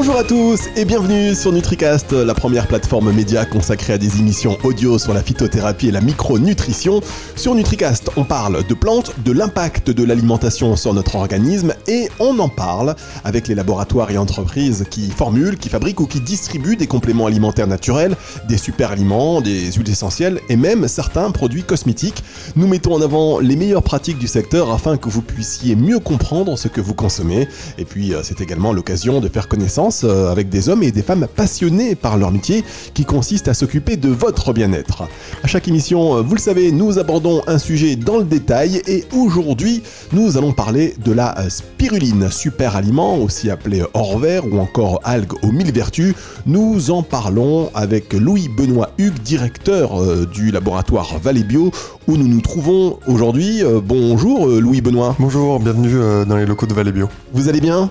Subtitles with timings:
[0.00, 4.56] Bonjour à tous et bienvenue sur NutriCast, la première plateforme média consacrée à des émissions
[4.62, 7.00] audio sur la phytothérapie et la micronutrition.
[7.34, 12.38] Sur NutriCast, on parle de plantes, de l'impact de l'alimentation sur notre organisme et on
[12.38, 12.94] en parle
[13.24, 17.66] avec les laboratoires et entreprises qui formulent, qui fabriquent ou qui distribuent des compléments alimentaires
[17.66, 18.14] naturels,
[18.46, 22.22] des super aliments, des huiles essentielles et même certains produits cosmétiques.
[22.54, 26.56] Nous mettons en avant les meilleures pratiques du secteur afin que vous puissiez mieux comprendre
[26.56, 27.48] ce que vous consommez.
[27.78, 31.02] Et puis euh, c'est également l'occasion de faire connaissance euh, avec des hommes et des
[31.02, 35.04] femmes passionnés par leur métier qui consiste à s'occuper de votre bien-être.
[35.42, 39.04] À chaque émission, euh, vous le savez, nous abordons un sujet dans le détail et
[39.16, 39.82] aujourd'hui,
[40.12, 45.00] nous allons parler de la euh, spiruline, super aliment, aussi appelé hors vert ou encore
[45.04, 46.14] algue aux mille vertus.
[46.44, 51.70] Nous en parlons avec Louis-Benoît Hugues, directeur du laboratoire Vallée Bio,
[52.06, 53.62] où nous nous trouvons aujourd'hui.
[53.84, 55.16] bonjour Louis-Benoît.
[55.18, 57.08] Bonjour, bienvenue dans les locaux de Vallée Bio.
[57.32, 57.90] Vous allez bien?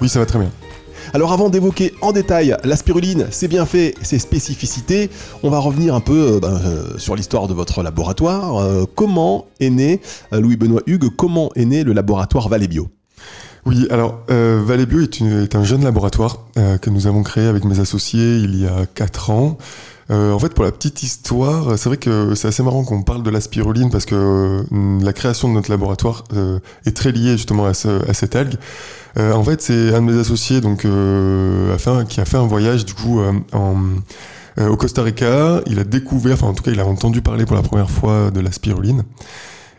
[0.00, 0.50] Oui, ça va très bien.
[1.14, 5.08] Alors avant d'évoquer en détail la spiruline, ses bienfaits, ses spécificités,
[5.42, 8.58] on va revenir un peu euh, ben, euh, sur l'histoire de votre laboratoire.
[8.58, 10.00] Euh, comment est né,
[10.32, 12.88] Louis-Benoît Hugues, comment est né le laboratoire Vallée Bio
[13.66, 17.80] oui, alors euh, Vallée Bio est, un jeune laboratoire que nous avons créé avec mes
[17.80, 19.58] associés il y a 4 ans.
[20.10, 23.30] En fait, pour la petite histoire, c'est vrai que c'est assez marrant qu'on parle de
[23.30, 24.64] la spiruline parce que
[25.02, 26.24] la création de notre laboratoire
[26.86, 28.56] est très liée justement à, cette algue.
[29.18, 31.76] Euh, en fait, c'est un de mes associés donc, euh,
[32.08, 35.60] qui a fait un voyage du coup euh, au Costa Rica.
[35.66, 38.30] Il a découvert, enfin en tout cas, il a entendu parler pour la première fois
[38.30, 39.04] de la spiruline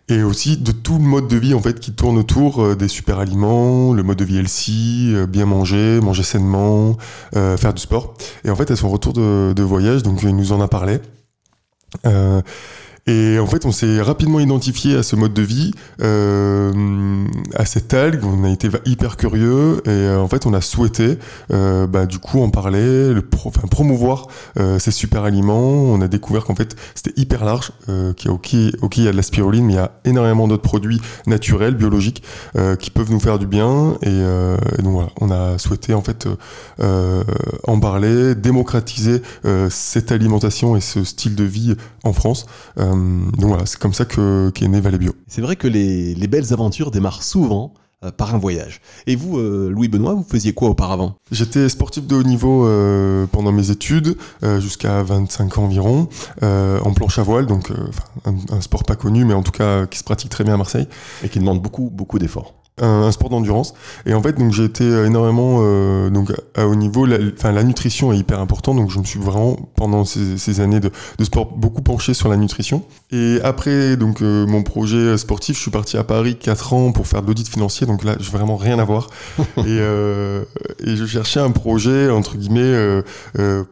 [0.10, 3.20] et aussi de tout le mode de vie en fait qui tourne autour des super
[3.20, 6.98] aliments, le mode de vie healthy, bien manger, manger sainement,
[7.34, 8.16] faire du sport.
[8.44, 11.00] Et en fait, à son retour de, de voyage, donc il nous en a parlé.
[13.08, 17.26] Et en fait, on s'est rapidement identifié à ce mode de vie, euh,
[17.56, 18.24] à cette algue.
[18.24, 21.18] On a été hyper curieux et euh, en fait, on a souhaité,
[21.52, 24.28] euh, bah, du coup, en parler, le enfin, promouvoir
[24.60, 25.60] euh, ces super aliments.
[25.60, 27.72] On a découvert qu'en fait, c'était hyper large.
[28.16, 30.48] Qu'il y a, ok, il y a de la spiruline, mais il y a énormément
[30.48, 32.24] d'autres produits naturels, biologiques,
[32.80, 33.98] qui peuvent nous faire du bien.
[34.02, 34.22] Et,
[34.82, 36.28] donc voilà, on a souhaité en fait
[36.80, 39.22] en parler, démocratiser
[39.70, 42.46] cette alimentation et ce style de vie en France.
[42.96, 45.14] Donc voilà, c'est comme ça que qu'est né Valley Bio.
[45.28, 47.74] C'est vrai que les, belles aventures démarrent souvent
[48.04, 48.82] euh, par un voyage.
[49.08, 51.16] Et vous, euh, Louis Benoît, vous faisiez quoi auparavant?
[51.32, 52.68] J'étais sportif de haut niveau
[53.32, 54.18] pendant mes études,
[54.60, 56.08] jusqu'à 25 ans environ,
[56.42, 57.72] en planche à voile, donc
[58.26, 60.58] un, un, sport pas connu, mais en tout cas qui se pratique très bien à
[60.58, 60.88] Marseille.
[61.24, 63.74] Et qui demande beaucoup, beaucoup d'efforts un, sport d'endurance.
[64.06, 67.08] Et en fait, donc j'ai été euh, énormément euh, donc à haut niveau.
[67.38, 70.92] Enfin, la, nutrition est hyper importante, donc je me suis vraiment pendant ces, années de,
[71.24, 72.84] sport beaucoup penché sur la nutrition.
[73.12, 77.08] Et après donc euh, mon projet sportif, je suis parti à Paris 4 ans pour
[77.08, 77.86] faire de l'audit financier.
[77.88, 79.10] Donc là, j'ai vraiment rien à voir.
[79.58, 79.80] et,
[80.84, 83.04] et je cherchais un projet entre guillemets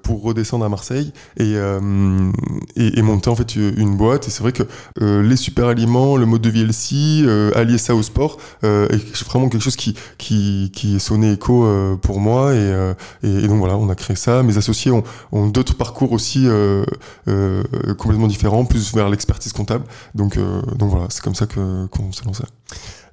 [0.04, 4.28] pour redescendre à Marseille et, et, et, monter en fait une boîte.
[4.28, 4.64] Et c'est vrai que
[5.02, 7.26] les super aliments, le mode de vie healthy,
[7.56, 8.38] allier ça au sport
[9.26, 12.48] vraiment quelque chose qui, qui, qui écho euh, pour moi.
[12.50, 12.94] Euh,
[13.24, 14.44] et, et, donc voilà, on a créé ça.
[14.44, 16.84] Mes associés ont, d'autres parcours aussi euh,
[17.98, 19.86] complètement différents, plus vers l'expertise comptable.
[20.16, 20.38] Donc,
[20.76, 22.44] donc voilà, c'est comme ça qu'on s'est lancé.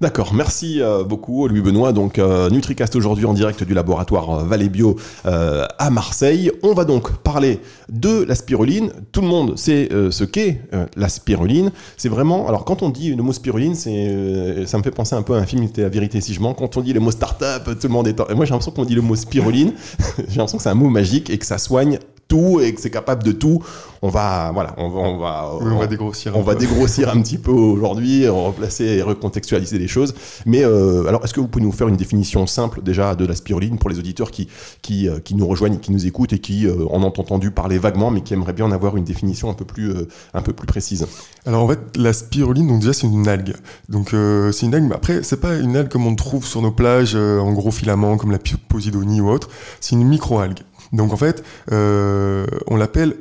[0.00, 1.92] D'accord, merci euh, beaucoup Louis Benoît.
[1.92, 6.50] Donc euh, NutriCast aujourd'hui en direct du laboratoire euh, Vallée Bio à Marseille.
[6.62, 8.90] On va donc parler de la spiruline.
[9.12, 10.62] Tout le monde sait ce qu'est
[10.96, 11.70] la spiruline.
[11.96, 15.34] C'est vraiment, alors quand on dit le mot spiruline, ça me fait penser un peu
[15.34, 16.54] à un film, la vérité si je mens.
[16.54, 18.18] Quand on dit le mot startup, tout le monde est...
[18.30, 19.72] Et moi j'ai l'impression qu'on dit le mot spiruline,
[20.28, 21.98] j'ai l'impression que c'est un mot magique et que ça soigne
[22.28, 23.62] tout et que c'est capable de tout.
[24.02, 26.36] On va, voilà, on va, on va, on, va dégrossir.
[26.36, 30.14] On va dégrossir un petit peu aujourd'hui, replacer et recontextualiser les choses.
[30.44, 33.34] Mais euh, alors, est-ce que vous pouvez nous faire une définition simple déjà de la
[33.34, 34.48] spiruline pour les auditeurs qui,
[34.82, 37.78] qui, euh, qui nous rejoignent, qui nous écoutent et qui euh, en ont entendu parler
[37.78, 39.94] vaguement, mais qui aimeraient bien en avoir une définition un peu plus,
[40.34, 41.06] un peu plus précise?
[41.46, 43.54] Alors en fait, la spiruline, donc déjà c'est une algue.
[43.88, 44.10] Donc
[44.52, 47.14] c'est une algue, mais après c'est pas une algue comme on trouve sur nos plages
[47.14, 48.38] en gros filaments comme la
[48.68, 49.48] posidonie ou autre.
[49.80, 50.60] C'est une micro-algue.
[50.92, 53.16] Donc en fait, euh, on l'appelle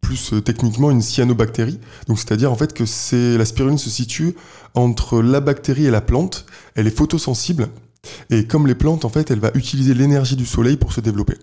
[0.00, 1.80] plus euh, techniquement une cyanobactérie.
[2.08, 4.34] Donc c'est-à-dire en fait que c'est la spiruline se situe
[4.74, 6.46] entre la bactérie et la plante.
[6.74, 7.68] Elle est photosensible
[8.30, 11.34] et comme les plantes, en fait, elle va utiliser l'énergie du soleil pour se développer.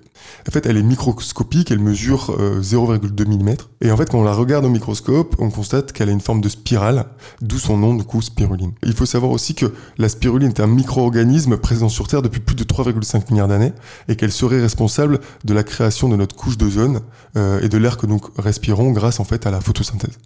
[0.48, 3.56] En fait, elle est microscopique, elle mesure 0,2 euh, mm.
[3.82, 6.42] Et en fait, quand on la regarde au microscope, on constate qu'elle a une forme
[6.42, 7.06] de spirale,
[7.42, 8.74] d'où son nom, du coup, spiruline.
[8.84, 12.56] Il faut savoir aussi que la spiruline est un micro-organisme présent sur Terre depuis plus
[12.56, 13.74] de 3,5 milliards d'années
[14.08, 17.02] et qu'elle serait responsable de la création de notre couche d'ozone
[17.38, 20.18] euh, et de l'air que nous respirons grâce, en fait, à la photosynthèse.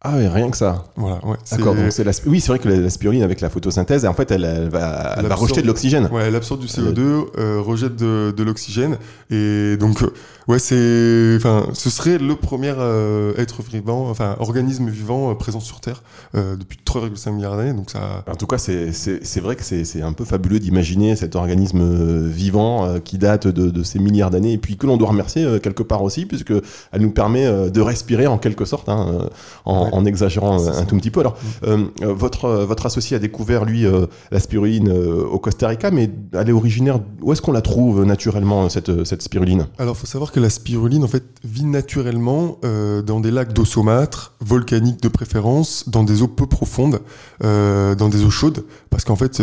[0.00, 0.84] Ah oui, rien que ça.
[0.94, 1.36] Voilà, ouais.
[1.50, 2.12] D'accord, donc c'est la...
[2.26, 5.26] Oui, c'est vrai que la spiruline, avec la photosynthèse, en fait, elle, elle va, elle
[5.26, 6.08] va rejeter de l'oxygène.
[6.12, 7.00] Ouais, elle absorbe du CO2,
[7.36, 8.96] euh, rejette de, de l'oxygène.
[9.30, 10.12] Et donc, euh,
[10.48, 11.34] ouais, c'est...
[11.36, 16.02] Enfin, ce serait le premier euh, être vivant, enfin, organisme vivant euh, présent sur Terre
[16.34, 17.74] euh, depuis 3,5 milliards d'années.
[17.74, 18.24] Donc ça...
[18.30, 23.18] En tout cas, c'est vrai que c'est un peu fabuleux d'imaginer cet organisme vivant qui
[23.18, 26.26] date de, de ces milliards d'années et puis que l'on doit remercier quelque part aussi,
[26.26, 26.52] puisque
[26.92, 29.28] elle nous permet de respirer en quelque sorte, hein,
[29.64, 31.20] en, en exagérant un, tout petit peu.
[31.20, 31.66] Alors, mm.
[31.66, 33.86] euh, euh, votre, euh, votre associé a découvert, lui,
[34.30, 37.00] la spiruline au Costa Rica, mais elle est originaire.
[37.22, 39.66] Où est-ce qu'on la trouve naturellement, cette, cette spiruline?
[39.78, 43.64] Alors, il faut savoir que la spiruline, en fait, vit naturellement dans des lacs d'eau
[43.64, 47.00] saumâtre, volcaniques de préférence, dans des eaux peu profondes,
[47.40, 49.42] dans des eaux chaudes, parce qu'en fait,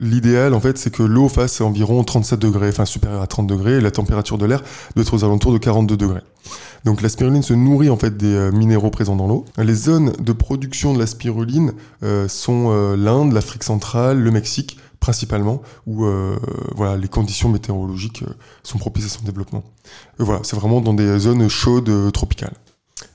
[0.00, 3.74] L'idéal, en fait, c'est que l'eau fasse environ 37 degrés, enfin supérieure à 30 degrés,
[3.74, 4.62] et la température de l'air
[4.96, 6.22] doit être aux alentours de 42 degrés.
[6.86, 9.44] Donc la spiruline se nourrit en fait des euh, minéraux présents dans l'eau.
[9.58, 14.78] Les zones de production de la spiruline euh, sont euh, l'Inde, l'Afrique centrale, le Mexique
[15.00, 16.06] principalement, où
[16.76, 18.24] voilà, les conditions météorologiques
[18.62, 19.64] sont propices à son développement.
[20.18, 22.54] voilà, c'est vraiment dans des zones chaudes tropicales.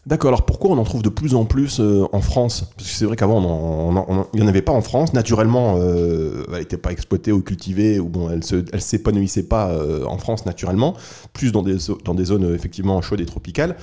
[0.06, 2.66] D'accord, alors pourquoi on en trouve de plus en plus euh, en France?
[2.78, 5.14] Parce que c'est vrai qu'avant, il n'y en avait pas en France.
[5.14, 8.42] Naturellement, euh, elle n'était pas exploitée ou cultivée, ou bon, elle
[8.72, 10.96] ne s'épanouissait pas euh, en France naturellement,
[11.34, 13.76] plus dans des, dans des zones effectivement chaudes et tropicales.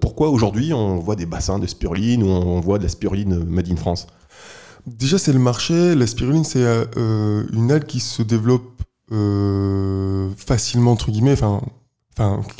[0.00, 3.70] pourquoi aujourd'hui on voit des bassins de spiruline ou on voit de la spiruline made
[3.70, 4.06] in France?
[4.86, 5.94] Déjà, c'est le marché.
[5.94, 6.64] La spiruline, c'est
[6.96, 8.82] une algue qui se développe
[10.36, 11.32] facilement, entre guillemets.
[11.32, 11.60] Enfin,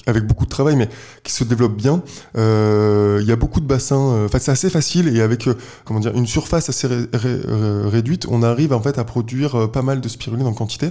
[0.06, 0.88] avec beaucoup de travail, mais
[1.22, 2.02] qui se développe bien.
[2.36, 4.12] Euh, il y a beaucoup de bassins.
[4.12, 8.42] Euh, enfin, c'est assez facile et avec euh, comment dire une surface assez réduite, on
[8.42, 10.90] arrive en fait à produire pas mal de spiruline en quantité.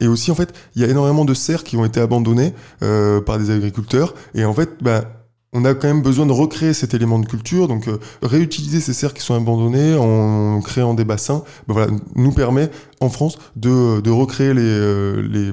[0.00, 3.38] Et aussi en fait, il y a énormément de serres qui ont été abandonnées par
[3.38, 4.14] des agriculteurs.
[4.34, 5.04] Et en fait, bah,
[5.52, 7.88] on a quand même besoin de recréer cet élément de culture, donc
[8.22, 12.70] réutiliser ces serres qui sont abandonnées en créant des bassins, ben voilà, nous permet
[13.02, 15.52] en France de, de recréer les, euh, les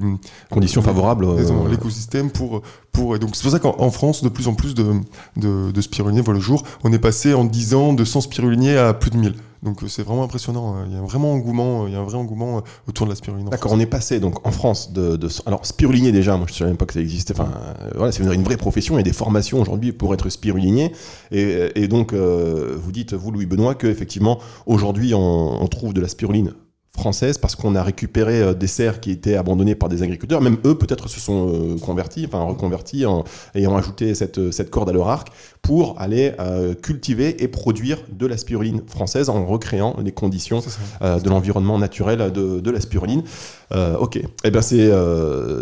[0.49, 2.61] conditions favorables euh, l'écosystème pour
[2.91, 4.93] pour et donc c'est pour ça qu'en France de plus en plus de
[5.37, 6.63] de, de spiruliniers voient le jour.
[6.83, 9.35] On est passé en 10 ans de 100 spiruliniers à plus de 1000.
[9.61, 10.77] Donc euh, c'est vraiment impressionnant.
[10.87, 13.49] Il y a vraiment engouement, il y a un vrai engouement autour de la spiruline.
[13.49, 16.37] D'accord, on est passé donc en France de, de alors spirulinier déjà.
[16.37, 17.33] Moi je ne savais même pas que ça existait.
[17.33, 17.49] Enfin
[17.95, 18.95] voilà, c'est une vraie profession.
[18.95, 20.91] Il y a des formations aujourd'hui pour être spirulinier.
[21.31, 26.01] Et, et donc vous dites vous Louis Benoît que effectivement aujourd'hui on, on trouve de
[26.01, 26.53] la spiruline
[26.99, 30.41] française parce qu'on a récupéré euh, des serres qui étaient abandonnées par des agriculteurs.
[30.41, 33.23] Même eux, peut-être, se sont euh, convertis, enfin reconvertis, en
[33.55, 35.29] ayant ajouté cette, cette corde à leur arc
[35.61, 40.61] pour aller euh, cultiver et produire de la spiruline française en recréant les conditions
[41.01, 43.23] de l'environnement naturel de, de la spiruline.
[43.71, 44.91] Ok, et eh bien c'est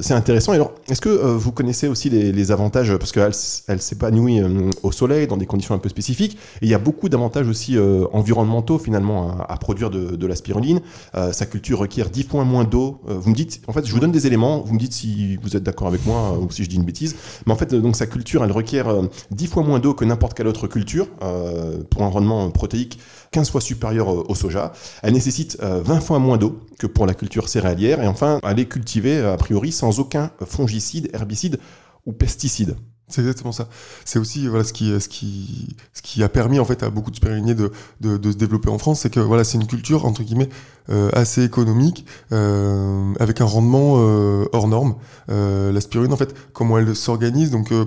[0.01, 0.54] c'est intéressant.
[0.54, 2.95] alors, est-ce que vous connaissez aussi les, avantages?
[2.98, 3.31] Parce qu'elle
[3.68, 4.42] elle, s'épanouit
[4.83, 6.38] au soleil dans des conditions un peu spécifiques.
[6.62, 7.77] Et il y a beaucoup d'avantages aussi
[8.13, 10.81] environnementaux finalement à, à produire de, de la spiruline.
[11.15, 13.01] Euh, sa culture requiert 10 fois moins d'eau.
[13.09, 15.38] Euh, vous me dites, en fait, je vous donne des éléments, vous me dites si
[15.38, 17.15] vous êtes d'accord avec moi euh, ou si je dis une bêtise.
[17.45, 18.88] Mais en fait, donc sa culture, elle requiert
[19.31, 21.07] 10 fois moins d'eau que n'importe quelle autre culture
[21.89, 23.00] pour un rendement protéique
[23.31, 24.71] 15 fois supérieur au soja.
[25.03, 28.01] Elle nécessite 20 fois moins d'eau que pour la culture céréalière.
[28.01, 31.59] Et enfin, elle est cultivée a priori sans aucun fongicide, herbicide
[32.06, 32.75] ou pesticide.
[33.09, 33.69] C'est exactement ça.
[34.03, 37.09] C'est aussi voilà ce qui ce qui ce qui a permis en fait à beaucoup
[37.09, 37.71] de spiruliniers de,
[38.01, 40.49] de, se développer en France, c'est que voilà c'est une culture entre guillemets
[40.90, 44.95] euh, assez économique euh, avec un rendement euh, hors norme.
[45.30, 47.85] Euh, la spiruline en fait comment elle s'organise donc euh,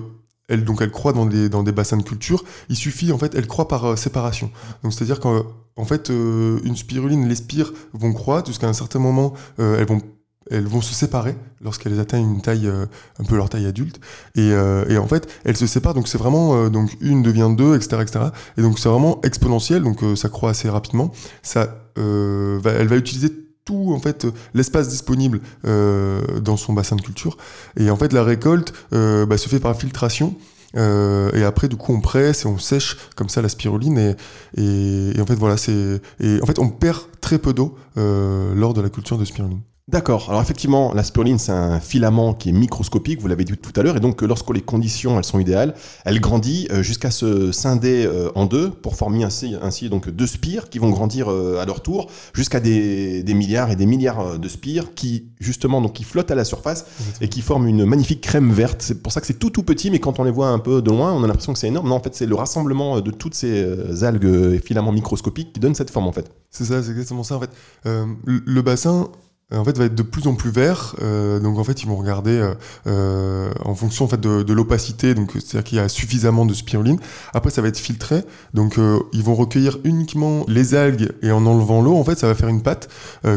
[0.51, 2.43] elle donc elle croît dans des dans des bassins de culture.
[2.69, 4.51] Il suffit en fait elle croît par séparation.
[4.83, 8.99] Donc c'est à dire qu'en fait une spiruline les spires vont croître jusqu'à un certain
[8.99, 10.01] moment elles vont
[10.49, 12.85] elles vont se séparer lorsqu'elles atteignent une taille euh,
[13.19, 13.99] un peu leur taille adulte.
[14.35, 15.93] Et, euh, et, en fait elles se séparent.
[15.93, 18.19] Donc c'est vraiment euh, donc une devient deux etc etc
[18.57, 19.83] et donc c'est vraiment exponentiel.
[19.83, 21.11] Donc ça croît assez rapidement.
[21.43, 23.29] Ça va, elle va utiliser
[23.65, 27.37] tout en fait l'espace disponible dans son bassin de culture
[27.77, 30.35] et en fait la récolte bah, se fait par filtration
[30.73, 34.15] et après, du coup, on presse et on sèche comme ça la spiruline.
[34.57, 36.01] Et, et en fait, voilà, c'est.
[36.21, 39.61] Et en fait, on perd très peu d'eau lors de la culture de spiruline.
[39.91, 40.27] D'accord.
[40.29, 43.83] Alors effectivement, la spiruline, c'est un filament qui est microscopique, vous l'avez dit tout à
[43.83, 48.05] l'heure, et donc lorsque les conditions elles sont idéales, elle grandit euh, jusqu'à se scinder
[48.05, 51.65] euh, en deux pour former ainsi, ainsi donc deux spires qui vont grandir euh, à
[51.65, 56.31] leur tour jusqu'à des, milliards et des milliards de spires qui justement donc qui flottent
[56.31, 56.85] à la surface
[57.19, 58.81] et qui forment une magnifique crème verte.
[58.81, 60.81] C'est pour ça que c'est tout tout petit, mais quand on les voit un peu
[60.81, 61.89] de loin, on a l'impression que c'est énorme.
[61.89, 65.75] Non, en fait, c'est le rassemblement de toutes ces algues et filaments microscopiques qui donne
[65.75, 66.31] cette forme en fait.
[66.49, 67.49] C'est ça, c'est exactement ça en fait.
[67.83, 69.09] le bassin
[69.53, 70.95] en fait va être de plus en plus vert.
[71.41, 72.53] donc en fait ils vont regarder
[72.85, 76.99] en fonction en fait de, de l'opacité, donc c'est-à-dire qu'il y a suffisamment de spiruline.
[77.33, 78.79] Après ça va être filtré, donc
[79.13, 82.49] ils vont recueillir uniquement les algues et en enlevant l'eau, en fait ça va faire
[82.49, 82.89] une pâte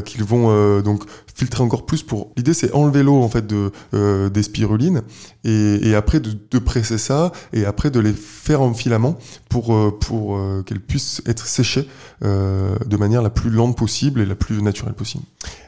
[0.05, 1.05] qu'ils vont donc
[1.35, 2.31] filtrer encore plus pour.
[2.37, 5.03] L'idée, c'est enlever l'eau en fait de euh, des spirulines
[5.45, 9.17] et, et après de, de, presser ça et après de les faire en filament
[9.49, 11.89] pour euh, pour euh, qu'elles puissent être séchées
[12.25, 15.25] euh, de manière la plus lente possible et la plus naturelle possible.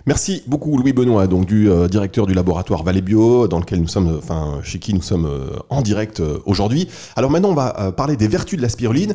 [0.07, 3.89] Merci beaucoup Louis Benoît, donc du euh, directeur du laboratoire Vallée Bio, dans lequel nous
[3.89, 5.29] sommes, enfin chez qui nous sommes
[5.69, 6.89] en direct aujourd'hui.
[7.17, 9.15] Alors maintenant, on va parler des vertus de la spiruline.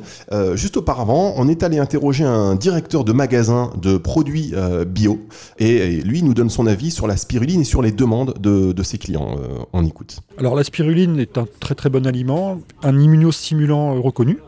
[0.53, 4.53] juste auparavant, on est allé interroger un directeur de magasin de produits
[4.88, 5.20] bio
[5.60, 8.72] et, et lui nous donne son avis sur la spiruline et sur les demandes de,
[8.72, 9.38] de ses clients.
[9.74, 10.20] on écoute.
[10.38, 14.39] Alors la spiruline est un très très bon aliment, un immunostimulant reconnu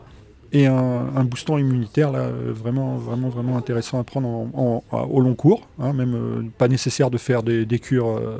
[0.54, 5.66] et un, boostant immunitaire là, vraiment, vraiment, vraiment intéressant à prendre en, au long cours.
[5.80, 8.08] Hein, même euh, pas nécessaire de faire des, cures.
[8.08, 8.38] Euh,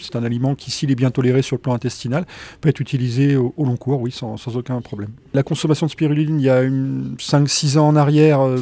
[0.00, 2.26] c'est un aliment qui, s'il est bien toléré sur le plan intestinal,
[2.60, 5.10] peut être utilisé au, long cours, oui, sans, aucun problème.
[5.32, 8.58] La consommation de spiruline, il y a 5-6 ans en arrière, euh,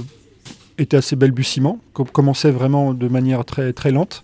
[0.76, 1.78] était assez balbutiement,
[2.12, 4.22] commençait vraiment de manière très, très lente.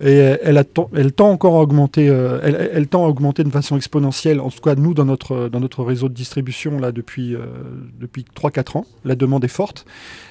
[0.00, 0.64] Et elle, a,
[0.94, 5.04] elle tend encore à augmenter, euh, elle, de façon exponentielle, en tout cas nous dans
[5.04, 7.46] notre, dans notre réseau de distribution là depuis, euh,
[7.98, 8.86] depuis 3-4 ans.
[9.04, 9.86] La demande est forte,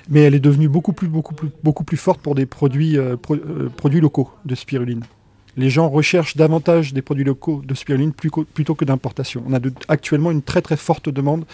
[0.09, 3.17] mais elle est devenue beaucoup plus, beaucoup plus, beaucoup plus forte pour des produits, euh,
[3.17, 5.03] pro, euh, produits locaux de spiruline.
[5.57, 9.43] Les gens recherchent davantage des produits locaux de spiruline plutôt que d'importation.
[9.49, 11.45] On a actuellement une très très forte demande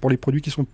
[0.00, 0.66] pour les produits qui sont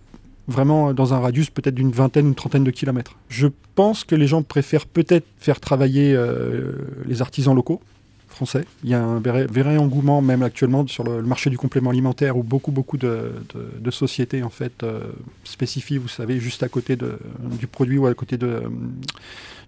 [0.49, 3.15] vraiment dans un radius peut-être d'une vingtaine, une trentaine de kilomètres.
[3.29, 6.73] Je pense que les gens préfèrent peut-être faire travailler euh,
[7.05, 7.81] les artisans locaux
[8.27, 8.65] français.
[8.83, 12.43] Il y a un vrai engouement même actuellement sur le, marché du complément alimentaire où
[12.43, 13.33] beaucoup beaucoup de,
[13.79, 15.01] de, sociétés en fait euh,
[15.43, 17.19] spécifient, vous savez, juste à côté de,
[17.59, 18.61] du produit ou à côté de, euh,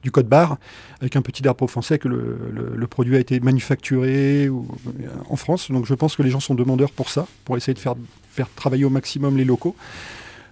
[0.03, 0.57] du code barre,
[1.01, 2.37] avec un petit drapeau français que le,
[2.75, 4.49] le, produit a été manufacturé
[5.29, 5.69] en France.
[5.69, 7.95] Donc je pense que les gens sont demandeurs pour ça, pour essayer de faire,
[8.29, 9.75] faire travailler au maximum les locaux.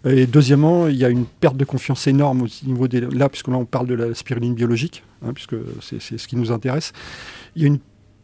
[0.06, 3.02] Et deuxièmement, il y a une perte de confiance énorme au niveau des...
[3.02, 6.52] Là, puisque là, on parle de la spiruline biologique, hein, puisque c'est ce qui nous
[6.52, 6.94] intéresse.
[7.56, 7.80] Il y a une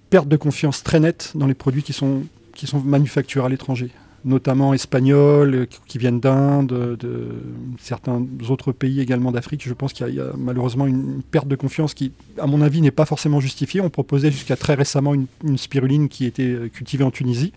[0.09, 3.89] perte de confiance très nette dans les produits qui sont, qui sont manufacturés à l'étranger,
[4.23, 7.27] notamment espagnols, qui viennent d'Inde, de,
[7.77, 9.63] certains autres pays également d'Afrique.
[9.67, 12.91] Je pense qu'il y, a malheureusement une perte de confiance qui, à mon avis, n'est
[12.91, 13.81] pas forcément justifiée.
[13.81, 17.51] On proposait jusqu'à très récemment une, une spiruline qui était cultivée en Tunisie,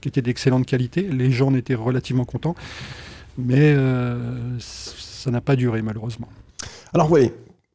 [0.00, 1.02] qui était d'excellente qualité.
[1.02, 2.54] Les gens en étaient relativement contents
[3.38, 6.28] mais euh, ça n'a pas duré malheureusement.
[6.92, 7.30] Alors oui,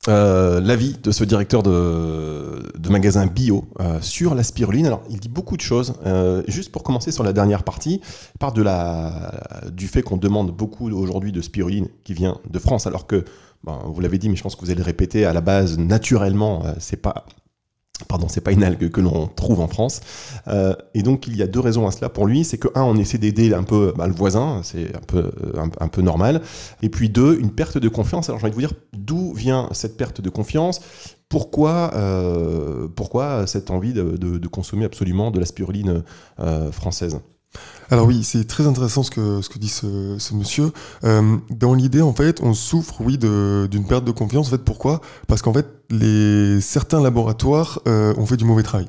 [0.10, 4.86] euh, l'avis de ce directeur de, magasin bio euh, sur la spiruline.
[4.86, 5.96] Alors, il dit beaucoup de choses.
[6.06, 8.02] Euh, juste pour commencer sur la dernière partie,
[8.36, 9.32] il parle de la,
[9.72, 13.24] du fait qu'on demande beaucoup aujourd'hui de spiruline qui vient de France, alors que,
[13.64, 15.80] bon, vous l'avez dit, mais je pense que vous allez le répéter, à la base,
[15.80, 17.26] naturellement, c'est pas
[18.08, 20.02] Pardon, c'est pas une algue que l'on trouve en France.
[20.48, 22.44] Euh, et donc il y a deux raisons à cela pour lui.
[22.44, 25.32] C'est que un, on essaie d'aider un peu bah, le voisin, c'est un peu
[25.80, 26.42] un, peu normal.
[26.82, 28.30] Et puis deux, une perte de confiance.
[28.30, 30.82] Alors j'ai envie de vous dire d'où vient cette perte de confiance?
[31.30, 36.04] Pourquoi, euh, pourquoi cette envie de, consommer absolument de la spiruline
[36.40, 37.20] euh, française?
[37.94, 40.72] Alors oui, c'est très intéressant ce que, dit ce, monsieur.
[41.04, 44.48] Euh, dans l'idée, en fait, on souffre, oui, d'une perte de confiance.
[44.48, 45.02] En fait, pourquoi?
[45.28, 48.88] Parce qu'en fait, les, certains laboratoires euh, ont fait du mauvais travail.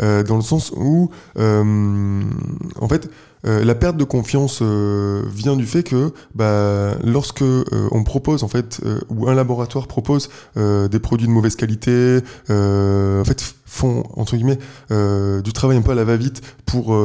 [0.00, 3.10] Euh, dans le sens où, en fait,
[3.42, 7.44] la perte de confiance vient du fait que bah, lorsque
[7.90, 8.80] on propose en fait
[9.10, 14.58] ou un laboratoire propose des produits de mauvaise qualité, en fait font entre guillemets
[14.90, 16.96] du travail un peu à la va-vite pour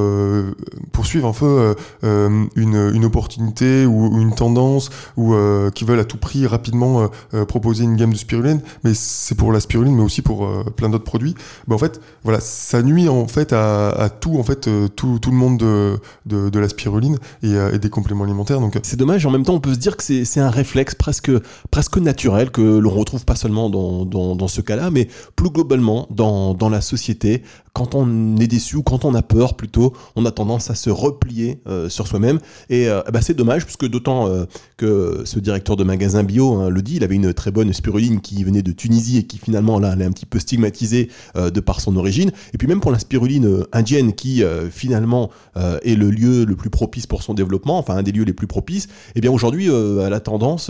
[0.91, 5.35] poursuivre un peu une, une, opportunité ou, une tendance ou
[5.73, 7.09] qui veulent à tout prix rapidement
[7.47, 11.03] proposer une gamme de spiruline, mais c'est pour la spiruline mais aussi pour plein d'autres
[11.03, 11.35] produits.
[11.67, 15.37] Bah, en fait voilà ça nuit en fait à, tout en fait tout, tout le
[15.37, 18.59] monde de de, la spiruline et, euh, et, des compléments alimentaires.
[18.59, 19.25] Donc c'est dommage.
[19.25, 21.31] En même temps, on peut se dire que c'est un réflexe presque
[21.71, 26.07] presque naturel que l'on retrouve pas seulement dans, dans, dans ce cas-là, mais plus globalement
[26.09, 27.41] dans, dans la société.
[27.79, 30.89] Quand on est déçu ou quand on a peur, plutôt, on a tendance à se
[30.89, 32.39] replier euh, sur soi-même.
[32.69, 34.43] Et bah, c'est dommage, puisque d'autant euh,
[34.75, 38.19] que ce directeur de magasin bio hein, le dit, il avait une très bonne spiruline
[38.19, 41.59] qui venait de Tunisie et qui finalement là, elle est un petit peu stigmatisée de
[41.61, 42.31] par son origine.
[42.53, 47.07] Et puis même pour la spiruline indienne qui finalement est le lieu le plus propice
[47.07, 50.13] pour son développement, enfin un des lieux les plus propices, et eh bien aujourd'hui elle
[50.13, 50.69] a tendance,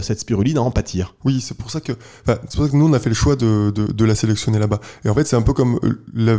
[0.00, 1.14] cette spiruline, à en pâtir.
[1.24, 3.70] Oui, c'est pour ça que, pour ça que nous on a fait le choix de,
[3.70, 4.80] de, de la sélectionner là-bas.
[5.04, 5.78] Et en fait c'est un peu comme
[6.14, 6.31] la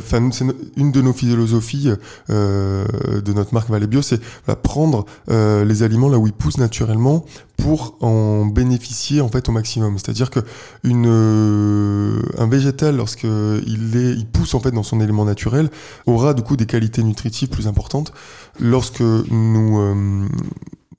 [0.77, 1.89] une de nos philosophies
[2.29, 2.85] euh,
[3.21, 4.19] de notre marque Valais Bio, c'est
[4.61, 7.25] prendre euh, les aliments là où ils poussent naturellement
[7.57, 9.97] pour en bénéficier en fait au maximum.
[9.97, 10.39] C'est-à-dire que
[10.85, 12.19] euh,
[12.49, 15.69] végétal, lorsque il, pousse en fait dans son élément naturel,
[16.05, 18.13] aura du coup des qualités nutritives plus importantes.
[18.59, 20.27] Lorsque nous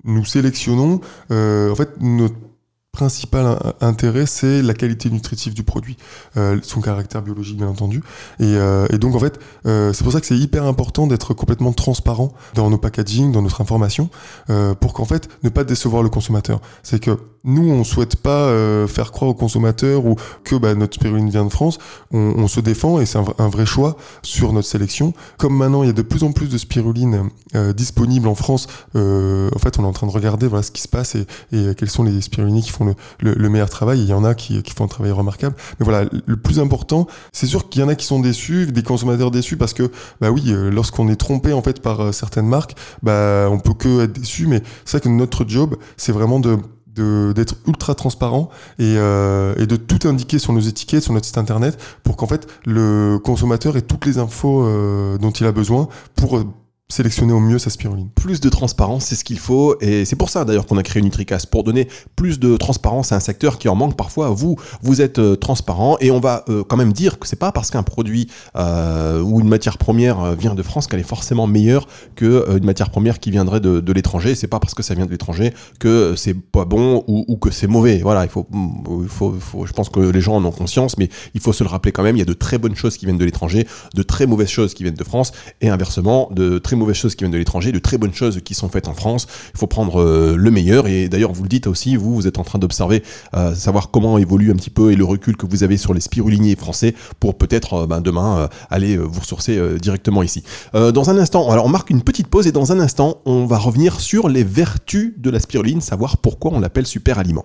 [0.04, 2.34] nous sélectionnons, en fait notre
[2.94, 5.96] principal intérêt, c'est la qualité nutritive du produit,
[6.36, 8.02] euh, son caractère biologique bien entendu.
[8.38, 11.72] Et, euh, donc en fait, euh, c'est pour ça que c'est hyper important d'être complètement
[11.72, 14.08] transparent dans nos packaging, dans notre information,
[14.80, 16.60] pour qu'en fait ne pas décevoir le consommateur.
[16.82, 18.48] C'est que nous, on souhaite pas
[18.86, 21.78] faire croire au consommateur ou que bah, notre spiruline vient de France.
[22.12, 25.12] On, se défend et c'est un, vrai choix sur notre sélection.
[25.36, 27.28] Comme maintenant, il y a de plus en plus de spiruline
[27.76, 28.66] disponibles en France.
[28.94, 31.74] en fait, on est en train de regarder voilà ce qui se passe et, et
[31.74, 32.83] quels sont les spirulines qui font
[33.20, 34.00] le, meilleur travail.
[34.00, 35.54] il y en a qui, font un travail remarquable.
[35.78, 38.82] Mais voilà, le plus important, c'est sûr qu'il y en a qui sont déçus, des
[38.82, 42.46] consommateurs déçus parce que, bah oui, euh, lorsqu'on est trompé en fait par euh, certaines
[42.46, 44.46] marques, bah on peut que être déçu.
[44.46, 48.50] Mais c'est vrai que notre job, c'est vraiment d'être ultra transparent
[48.80, 52.46] euh, et, de tout indiquer sur nos étiquettes, sur notre site internet, pour qu'en fait
[52.66, 54.64] le consommateur ait toutes les infos
[55.18, 56.44] dont il a besoin pour
[56.90, 58.10] sélectionner au mieux sa spiruline.
[58.14, 61.02] Plus de transparence, c'est ce qu'il faut, et c'est pour ça d'ailleurs qu'on a créé
[61.02, 64.28] Nutricast, pour donner plus de transparence à un secteur qui en manque parfois.
[64.28, 67.52] Vous, vous êtes euh, transparent, et on va euh, quand même dire que c'est pas
[67.52, 71.86] parce qu'un produit euh, ou une matière première vient de France qu'elle est forcément meilleure
[72.16, 74.34] que une matière première qui viendrait de, de l'étranger.
[74.34, 77.50] C'est pas parce que ça vient de l'étranger que c'est pas bon ou, ou, que
[77.50, 77.98] c'est mauvais.
[77.98, 78.46] Voilà, il faut,
[79.02, 81.64] il faut, faut, je pense que les gens en ont conscience, mais il faut se
[81.64, 82.16] le rappeler quand même.
[82.16, 84.74] Il y a de très bonnes choses qui viennent de l'étranger, de très mauvaises choses
[84.74, 87.78] qui viennent de France, et inversement, de très mauvaises choses qui viennent de l'étranger, de
[87.78, 89.26] très bonnes choses qui sont faites en France.
[89.54, 90.86] Il faut prendre euh, le meilleur.
[90.86, 93.02] Et d'ailleurs, vous le dites aussi, vous, vous êtes en train d'observer,
[93.34, 96.00] euh, savoir comment évolue un petit peu et le recul que vous avez sur les
[96.00, 100.42] spiruliniers français pour peut-être euh, ben, demain aller vous ressourcer directement ici.
[100.72, 103.58] dans un instant, alors on marque une petite pause et dans un instant, on va
[103.58, 107.42] revenir sur les vertus de la spiruline, savoir pourquoi on l'appelle super aliment.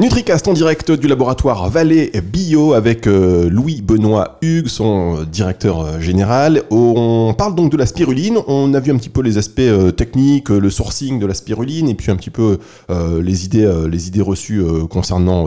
[0.00, 6.62] Nutricast en direct du laboratoire Vallée Bio avec euh, Louis-Benoît Hugues, son directeur euh, général.
[6.70, 8.38] On parle donc de la spiruline.
[8.46, 11.86] On a vu un petit peu les aspects euh, techniques, le sourcing de la spiruline
[11.90, 15.46] et puis un petit peu les, idées, reçues concernant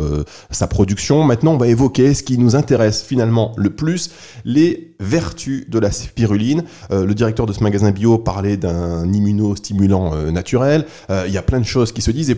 [0.51, 1.23] sa production.
[1.23, 4.12] Maintenant, on va évoquer ce qui nous intéresse finalement le plus,
[4.45, 6.63] les vertus de la spiruline.
[6.91, 10.86] le directeur de ce magasin bio parlait d'un immunostimulant naturel.
[11.10, 12.36] Il y a plein de choses qui se disent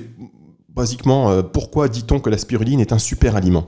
[0.75, 3.67] basiquement, euh, pourquoi dit-on que la spiruline est un super aliment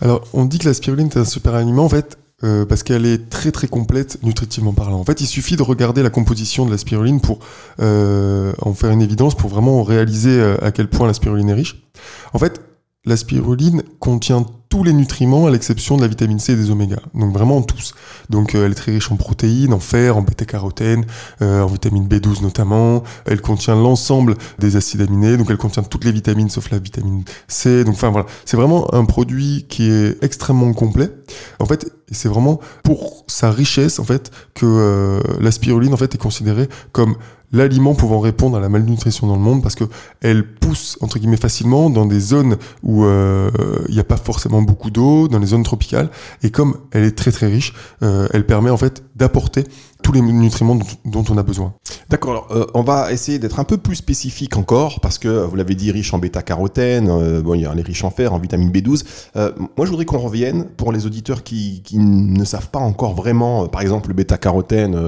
[0.00, 3.06] Alors, on dit que la spiruline est un super aliment, en fait, euh, parce qu'elle
[3.06, 4.98] est très très complète nutritivement parlant.
[4.98, 7.38] En fait, il suffit de regarder la composition de la spiruline pour
[7.80, 11.84] euh, en faire une évidence, pour vraiment réaliser à quel point la spiruline est riche.
[12.32, 12.60] En fait,
[13.04, 16.96] la spiruline contient tous les nutriments à l'exception de la vitamine C et des oméga.
[17.12, 17.92] Donc vraiment tous.
[18.30, 21.04] Donc euh, elle est très riche en protéines, en fer, en bêta-carotène,
[21.42, 23.02] euh, en vitamine B12 notamment.
[23.26, 27.22] Elle contient l'ensemble des acides aminés, donc elle contient toutes les vitamines sauf la vitamine
[27.48, 27.84] C.
[27.84, 31.10] Donc enfin voilà, c'est vraiment un produit qui est extrêmement complet.
[31.58, 36.14] En fait, c'est vraiment pour sa richesse en fait que euh, la spiruline en fait
[36.14, 37.16] est considérée comme
[37.52, 39.84] l'aliment pouvant répondre à la malnutrition dans le monde parce que
[40.22, 44.90] elle pousse entre guillemets facilement dans des zones où il n'y a pas forcément beaucoup
[44.90, 46.10] d'eau, dans les zones tropicales,
[46.42, 49.64] et comme elle est très très riche, euh, elle permet en fait d'apporter
[50.02, 51.74] tous les nutriments dont, on a besoin.
[52.10, 55.74] D'accord, euh, on va essayer d'être un peu plus spécifique encore, parce que vous l'avez
[55.74, 58.70] dit, riche en bêta-carotène, euh, bon, il y a les riches en fer, en vitamine
[58.70, 59.04] B12.
[59.36, 63.14] Euh, moi, je voudrais qu'on revienne pour les auditeurs qui, qui, ne savent pas encore
[63.14, 64.98] vraiment, par exemple, le bêta-carotène,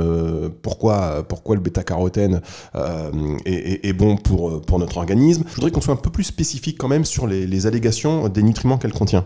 [0.63, 2.41] pourquoi, pourquoi le bêta-carotène
[3.45, 5.45] est, est, bon pour, pour notre organisme.
[5.49, 8.43] Je voudrais qu'on soit un peu plus spécifique quand même sur les, les allégations des
[8.43, 9.25] nutriments qu'elle contient.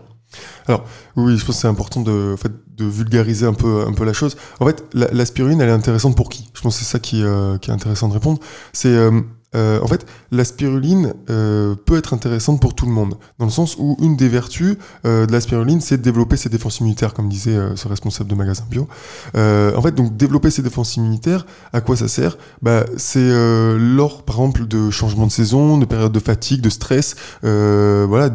[0.67, 3.93] Alors oui, je pense que c'est important de, en fait, de vulgariser un peu, un
[3.93, 4.37] peu la chose.
[4.59, 6.49] En fait, la, spiruline, elle est intéressante pour qui?
[6.53, 8.39] Je pense que c'est ça qui, euh, qui, est intéressant de répondre.
[8.71, 9.21] C'est euh,
[9.55, 13.77] euh, en fait, la spiruline peut être intéressante pour tout le monde, dans le sens
[13.79, 17.57] où une des vertus de la spiruline, c'est de développer ses défenses immunitaires, comme disait
[17.75, 18.87] ce responsable de magasin bio.
[19.33, 22.37] en fait, donc développer ses défenses immunitaires, à quoi ça sert?
[22.61, 23.27] Bah, C'est
[23.79, 28.29] lors, par exemple, de changement de saison, de période de fatigue, de stress, voilà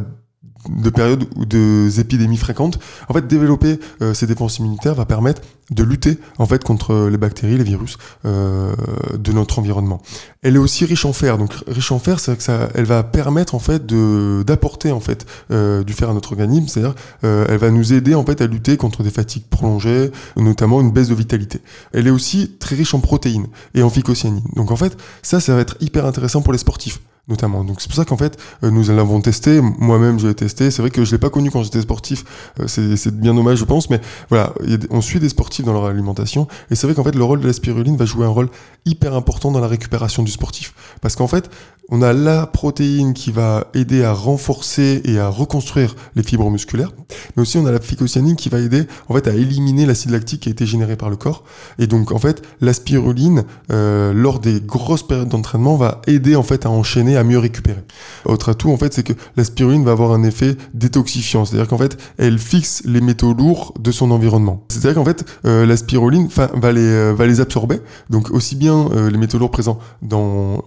[0.68, 2.78] de périodes ou de épidémies fréquentes.
[3.08, 3.78] En fait, développer
[4.12, 9.32] ces défenses immunitaires va permettre de lutter en fait contre les bactéries, les virus de
[9.32, 10.02] notre environnement.
[10.42, 11.38] Elle est aussi riche en fer.
[11.38, 15.00] Donc riche en fer, c'est que ça, elle va permettre en fait de d'apporter en
[15.00, 16.68] fait du fer à notre organisme.
[16.68, 20.92] C'est-à-dire, elle va nous aider en fait à lutter contre des fatigues prolongées, notamment une
[20.92, 21.60] baisse de vitalité.
[21.92, 24.44] Elle est aussi très riche en protéines et en phycocyanine.
[24.56, 27.64] Donc en fait, ça, ça va être hyper intéressant pour les sportifs notamment.
[27.64, 29.60] Donc c'est pour ça qu'en fait, euh, nous l'avons testé.
[29.60, 30.70] Moi-même, je l'ai testé.
[30.70, 32.24] C'est vrai que je l'ai pas connu quand j'étais sportif.
[32.60, 33.90] Euh, c'est bien dommage, je pense.
[33.90, 34.52] Mais voilà,
[34.90, 36.46] on suit des sportifs dans leur alimentation.
[36.70, 38.48] Et c'est vrai qu'en fait, le rôle de la spiruline va jouer un rôle
[38.84, 40.74] hyper important dans la récupération du sportif.
[41.00, 41.50] Parce qu'en fait,
[41.90, 46.92] on a la protéine qui va aider à renforcer et à reconstruire les fibres musculaires,
[47.36, 50.40] mais aussi on a la phycocyanine qui va aider en fait à éliminer l'acide lactique
[50.40, 51.44] qui a été généré par le corps.
[51.78, 56.42] Et donc en fait, la spiruline euh, lors des grosses périodes d'entraînement va aider en
[56.42, 57.82] fait à enchaîner, à mieux récupérer.
[58.24, 61.78] Autre atout en fait, c'est que la spiruline va avoir un effet détoxifiant, c'est-à-dire qu'en
[61.78, 64.64] fait, elle fixe les métaux lourds de son environnement.
[64.68, 68.88] C'est-à-dire qu'en fait, euh, la spiruline va les euh, va les absorber, donc aussi bien
[68.92, 70.64] euh, les métaux lourds présents dans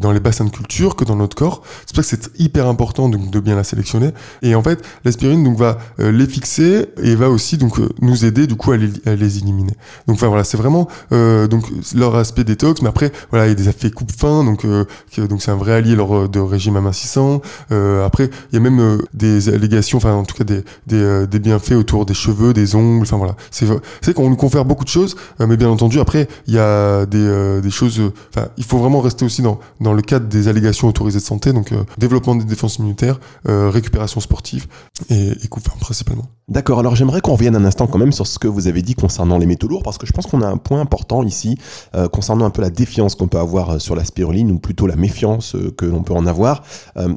[0.00, 1.62] dans les bassins de culture que dans notre corps.
[1.86, 4.10] C'est pour ça que c'est hyper important donc, de bien la sélectionner.
[4.42, 8.24] Et en fait, l'aspirine donc va euh, les fixer et va aussi donc euh, nous
[8.24, 9.72] aider du coup à les, les éliminer.
[10.06, 12.82] Donc enfin voilà, c'est vraiment euh, donc leur aspect détox.
[12.82, 15.72] Mais après voilà, il y a des effets coupe fin, donc donc c'est un vrai
[15.72, 17.40] allié lors de régime amincissant.
[17.70, 21.72] après, il y a même des allégations, enfin en tout cas des, des, des, bienfaits
[21.72, 23.02] autour des cheveux, des ongles.
[23.02, 23.66] Enfin voilà, c'est
[24.00, 27.60] c'est qu'on nous confère beaucoup de choses, mais bien entendu après il y a des,
[27.62, 28.00] des choses.
[28.34, 31.72] Enfin, il faut vraiment rester aussi dans dans le des allégations autorisées de santé, donc
[31.72, 34.66] euh, développement des défenses immunitaires, euh, récupération sportive
[35.08, 35.48] et, et
[35.80, 36.24] principalement.
[36.48, 38.96] D'accord, alors j'aimerais qu'on revienne un instant quand même sur ce que vous avez dit
[38.96, 41.56] concernant les métaux lourds, parce que je pense qu'on a un point important ici
[41.94, 44.96] euh, concernant un peu la défiance qu'on peut avoir sur la spiruline, ou plutôt la
[44.96, 46.64] méfiance que l'on peut en avoir,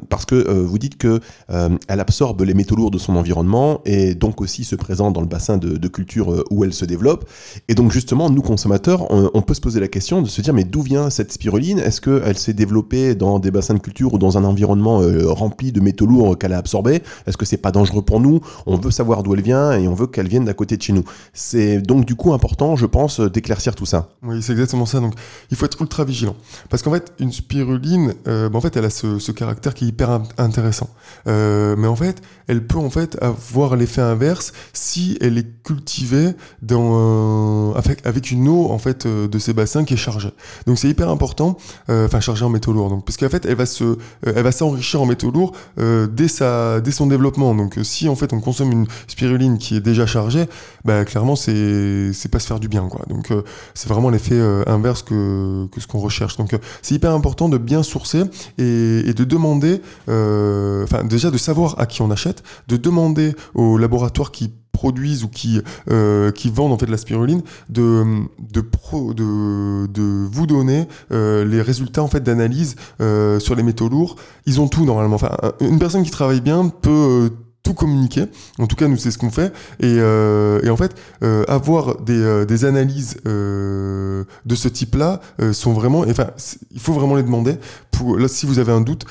[0.08, 4.40] parce que vous dites que elle absorbe les métaux lourds de son environnement et donc
[4.40, 7.28] aussi se présente dans le bassin de, de culture où elle se développe.
[7.68, 10.54] Et donc justement, nous consommateurs, on, on peut se poser la question de se dire
[10.54, 11.78] mais d'où vient cette spiruline?
[11.78, 12.83] Est-ce qu'elle s'est développée
[13.14, 16.52] dans des bassins de culture ou dans un environnement euh, rempli de métaux lourds qu'elle
[16.52, 18.40] a absorbés Est-ce que c'est pas dangereux pour nous?
[18.66, 20.92] On veut savoir d'où elle vient et on veut qu'elle vienne d'à côté de chez
[20.92, 21.04] nous.
[21.32, 24.10] C'est donc du coup important, je pense, d'éclaircir tout ça.
[24.22, 25.00] Oui, c'est exactement ça.
[25.00, 25.14] Donc
[25.50, 26.36] il faut être ultra vigilant.
[26.68, 29.88] Parce qu'en fait, une spiruline, euh, bah, en fait, elle a ce, caractère qui est
[29.88, 30.90] hyper intéressant.
[31.26, 36.34] Euh, mais en fait, elle peut en fait avoir l'effet inverse si elle est cultivée
[36.62, 40.32] dans, avec, avec une eau en fait de ces bassins qui est chargée.
[40.66, 41.56] Donc c'est hyper important,
[41.88, 45.00] enfin chargée en métaux Donc parce qu'en fait, elle va se, euh, elle va s'enrichir
[45.00, 47.54] en métaux lourds euh, dès sa, dès son développement.
[47.54, 50.46] Donc, euh, si en fait on consomme une spiruline qui est déjà chargée,
[50.84, 53.04] bah clairement c'est, c'est pas se faire du bien, quoi.
[53.08, 53.32] Donc,
[53.74, 56.36] c'est vraiment l'effet inverse que, que ce qu'on recherche.
[56.36, 58.22] Donc, c'est hyper important de bien sourcer
[58.58, 63.78] et, et de demander, enfin déjà de savoir à qui on achète, de demander au
[63.78, 64.52] laboratoire qui
[64.84, 70.86] produisent ou qui, euh, qui vendent en fait la spiruline, de, pro, de, vous donner
[71.10, 74.16] euh, les résultats en fait d'analyse euh, sur les métaux lourds.
[74.44, 75.18] Ils ont tout normalement.
[75.60, 77.30] Une personne qui travaille bien peut
[77.64, 78.26] tout communiquer.
[78.58, 79.52] En tout cas, nous, c'est ce qu'on fait.
[79.80, 85.20] Et, euh, et, en fait, euh, avoir des, euh, des analyses de ce type-là
[85.52, 86.00] sont vraiment.
[86.00, 86.28] Enfin,
[86.70, 87.56] il faut vraiment les demander.
[87.90, 89.04] Pour, là, si vous avez un doute,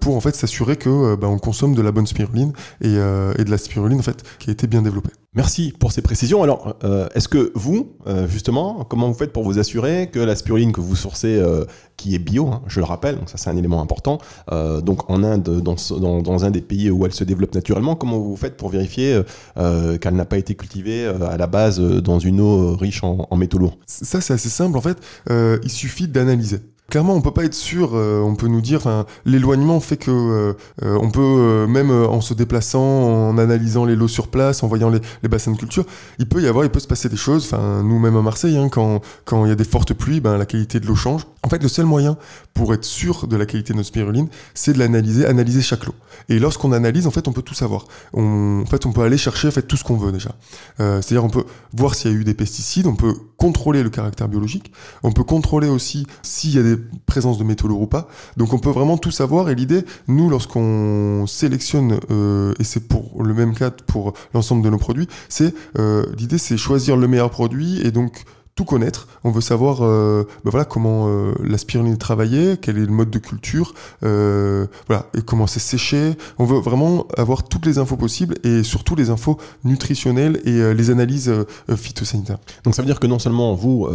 [0.00, 3.50] pour en fait s'assurer que bah, on consomme de la bonne spiruline et, et de
[3.50, 5.12] la spiruline en fait qui a été bien développée.
[5.34, 6.42] Merci pour ces précisions.
[6.42, 10.36] Alors, euh, est-ce que vous, euh, justement, comment vous faites pour vous assurer que la
[10.36, 11.64] spiruline que vous sourcez, euh,
[11.96, 14.18] qui est bio, hein, je le rappelle, donc ça c'est un élément important,
[14.50, 18.56] donc en Inde, dans, un des pays où elle se développe naturellement, comment vous faites
[18.56, 19.22] pour vérifier
[19.56, 23.58] qu'elle n'a pas été cultivée à la base dans une eau riche en, en métaux
[23.58, 23.78] lourds?
[23.86, 24.98] Ça c'est assez simple, en fait,
[25.30, 26.60] il suffit d'analyser
[26.92, 27.92] clairement, on peut pas être sûr.
[27.94, 32.34] Euh, on peut nous dire, l'éloignement fait que euh, euh, on peut même en se
[32.34, 35.84] déplaçant, en analysant les lots sur place, en voyant les, bassins de culture,
[36.18, 37.44] il peut y avoir, il peut se passer des choses.
[37.46, 40.36] Enfin, nous même à Marseille, hein, quand quand il y a des fortes pluies, ben
[40.36, 41.26] la qualité de l'eau change.
[41.42, 42.16] En fait, le seul moyen
[42.54, 45.94] pour être sûr de la qualité de notre spiruline, c'est de l'analyser, analyser chaque lot.
[46.28, 47.86] Et lorsqu'on analyse, en fait, on peut tout savoir.
[48.12, 50.34] On, en fait, on peut aller chercher en fait tout ce qu'on veut déjà.
[50.78, 54.28] C'est-à-dire, on peut voir s'il y a eu des pesticides, on peut contrôler le caractère
[54.28, 54.70] biologique,
[55.02, 56.76] on peut contrôler aussi s'il y a des
[57.06, 58.06] présence de métaux ou pas.
[58.36, 63.20] Donc on peut vraiment tout savoir et l'idée, nous lorsqu'on sélectionne, euh, et c'est pour
[63.24, 67.30] le même cas pour l'ensemble de nos produits, c'est euh, l'idée c'est choisir le meilleur
[67.30, 68.22] produit et donc
[68.54, 69.08] tout connaître.
[69.24, 73.10] On veut savoir euh, ben voilà, comment euh, la est travaillée, quel est le mode
[73.10, 73.72] de culture,
[74.04, 76.12] euh, voilà, et comment c'est séché.
[76.38, 80.74] On veut vraiment avoir toutes les infos possibles et surtout les infos nutritionnelles et euh,
[80.74, 81.32] les analyses
[81.74, 82.38] phytosanitaires.
[82.64, 83.88] Donc ça veut dire que non seulement vous,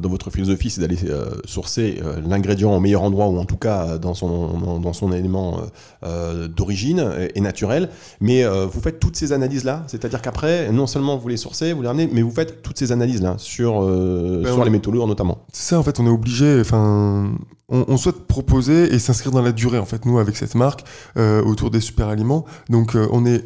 [0.00, 0.98] dans votre philosophie, c'est d'aller
[1.44, 5.60] sourcer l'ingrédient au meilleur endroit ou en tout cas dans son, dans, son élément
[6.48, 7.88] d'origine et, et naturel,
[8.20, 11.88] mais vous faites toutes ces analyses-là, c'est-à-dire qu'après, non seulement vous les sourcez, vous les
[11.88, 13.82] ramenez, mais vous faites toutes ces analyses-là sur,
[14.42, 14.64] Ben sur ouais.
[14.64, 15.44] les métaux lourds notamment.
[15.52, 17.30] C'est ça, en fait, on est obligé, enfin,
[17.68, 20.84] on, on souhaite proposer et s'inscrire dans la durée, en fait, nous, avec cette marque,
[21.16, 22.44] euh, autour des super aliments.
[22.68, 23.44] Donc, euh, on est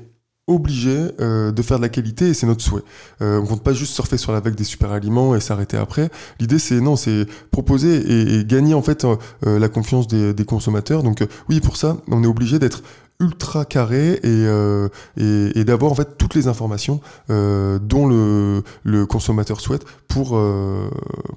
[0.50, 2.82] obligé euh, de faire de la qualité et c'est notre souhait.
[3.20, 6.08] Euh, on compte pas juste surfer sur la vague des super aliments et s'arrêter après.
[6.40, 9.16] L'idée c'est non, c'est proposer et, et gagner en fait euh,
[9.46, 11.02] euh, la confiance des, des consommateurs.
[11.02, 12.82] Donc euh, oui, pour ça, on est obligé d'être
[13.20, 17.00] ultra carré et, euh, et, d'avoir en fait toutes les informations
[17.30, 20.88] euh, dont le, consommateur souhaite pour, euh,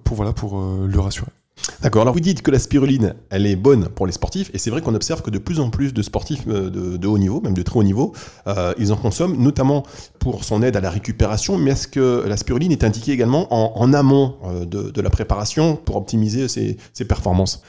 [0.04, 1.32] pour, voilà, pour le rassurer.
[1.82, 2.02] D'accord.
[2.02, 4.82] Alors vous dites que la spiruline, elle est bonne pour les sportifs, et c'est vrai
[4.82, 7.78] qu'on observe que de plus en plus de sportifs de, haut niveau, même de très
[7.78, 8.14] haut niveau,
[8.80, 9.84] ils en consomment, notamment
[10.20, 11.58] pour son aide à la récupération.
[11.58, 16.48] Mais est-ce que la spiruline est indiquée également en, amont de, la préparation pour optimiser
[16.48, 17.62] ses performances?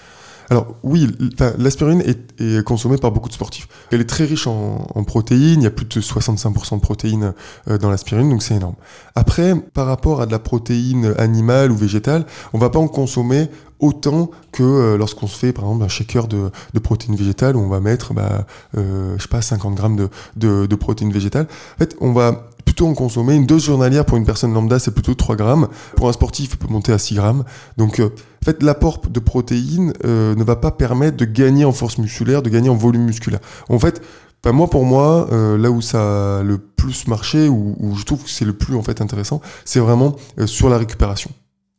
[0.53, 1.09] Alors oui,
[1.57, 3.69] l'aspirine est, consommée par beaucoup de sportifs.
[3.91, 7.33] Elle est très riche en, protéines, il y a plus de 65% de protéines
[7.71, 8.75] euh, dans l'aspirine, donc c'est énorme.
[9.15, 13.49] Après, par rapport à de la protéine animale ou végétale, on va pas en consommer
[13.81, 17.61] autant que euh, lorsqu'on se fait par exemple un shaker de, de protéines végétales où
[17.61, 21.47] on va mettre, bah, euh, sais pas, 50 grammes de, de, de protéines végétales.
[21.77, 24.91] En fait, on va plutôt en consommer une dose journalière pour une personne lambda, c'est
[24.93, 25.69] plutôt 3 grammes.
[25.97, 27.45] Pour un sportif, peut monter à 6 grammes.
[27.77, 31.73] Donc, euh, en fait, l'apport de protéines euh, ne va pas permettre de gagner en
[31.73, 33.41] force musculaire, de gagner en volume musculaire.
[33.69, 34.03] En fait,
[34.45, 38.05] ben moi, pour moi, euh, là où ça a le plus marché, où, où je
[38.05, 41.31] trouve que c'est le plus en fait intéressant, c'est vraiment euh, sur la récupération.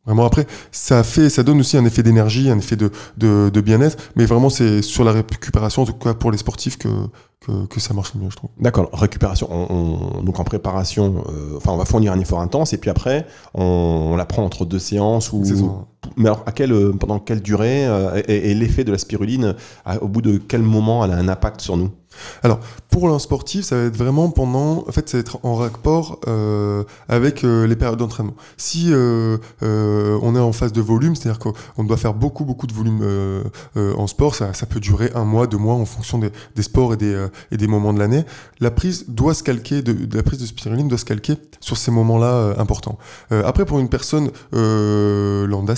[0.05, 3.61] Vraiment après, ça fait, ça donne aussi un effet d'énergie, un effet de, de, de
[3.61, 6.89] bien-être, mais vraiment c'est sur la récupération, en tout cas pour les sportifs, que,
[7.39, 8.49] que, que ça marche le mieux, je trouve.
[8.59, 9.47] D'accord, récupération.
[9.49, 9.67] On,
[10.19, 13.25] on- donc en préparation, euh, enfin on va fournir un effort intense et puis après
[13.53, 13.63] on,
[14.11, 15.41] on la prend entre deux séances ou.
[16.03, 16.09] C'est.
[16.17, 19.55] Mais alors euh, pendant quelle durée euh, et, et l'effet de la spiruline,
[20.01, 21.91] au bout de quel moment elle a un impact sur nous?
[22.89, 26.19] Pour un sportif, ça va être vraiment pendant, en fait, ça va être en rapport
[26.27, 28.35] euh, avec euh, les périodes d'entraînement.
[28.57, 33.03] Si on est en phase de volume, c'est-à-dire qu'on doit faire beaucoup, beaucoup de volume
[33.75, 37.27] en sport, ça, peut durer un mois, deux mois en fonction des, sports et des,
[37.51, 38.25] et des moments de l'année.
[38.59, 41.91] La prise doit se calquer, de, la prise de spiruline doit se calquer sur ces
[41.91, 42.97] moments-là importants.
[43.31, 45.75] Après, pour une personne lambda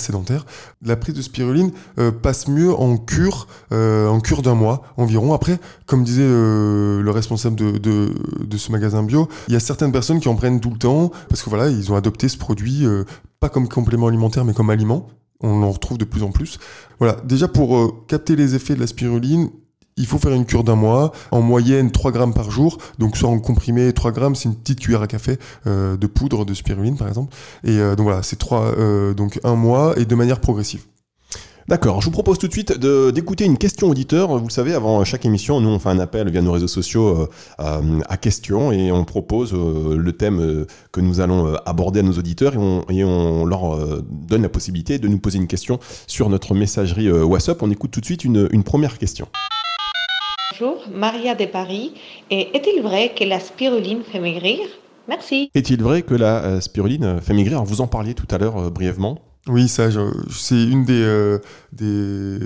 [0.82, 5.32] la prise de spiruline euh, passe mieux en cure, euh, en cure d'un mois environ.
[5.32, 9.92] Après, comme disait euh, le responsable de, de, ce magasin bio, il y a certaines
[9.92, 12.86] personnes qui en prennent tout le temps parce que voilà, ils ont adopté ce produit
[13.40, 15.08] pas comme complément alimentaire mais comme aliment.
[15.40, 16.58] On en retrouve de plus en plus.
[16.98, 19.50] Voilà, déjà pour capter les effets de la spiruline,
[19.96, 22.78] il faut faire une cure d'un mois, en moyenne 3 grammes par jour.
[22.98, 26.44] Donc soit en comprimé 3 grammes, c'est une petite cuillère à café euh, de poudre
[26.44, 27.34] de spiruline par exemple.
[27.64, 30.82] Et euh, donc voilà, c'est trois, euh, donc un mois et de manière progressive.
[31.68, 34.38] D'accord, je vous propose tout de suite d'écouter une question auditeur.
[34.38, 37.28] Vous le savez, avant chaque émission, nous on fait un appel via nos réseaux sociaux
[37.58, 42.52] à questions et on propose le thème que nous allons aborder à nos auditeurs
[42.88, 47.60] et on, leur donne la possibilité de nous poser une question sur notre messagerie WhatsApp.
[47.60, 49.26] On écoute tout de suite une première question.
[50.58, 51.92] Bonjour, Maria de Paris.
[52.30, 54.60] Et est-il vrai que la spiruline fait maigrir?
[55.06, 55.50] Merci.
[55.54, 57.62] Est-il vrai que la euh, spiruline fait maigrir?
[57.64, 59.18] Vous en parliez tout à l'heure euh, brièvement.
[59.48, 59.88] Oui, ça,
[60.30, 61.38] c'est une des, euh,
[61.76, 62.38] des,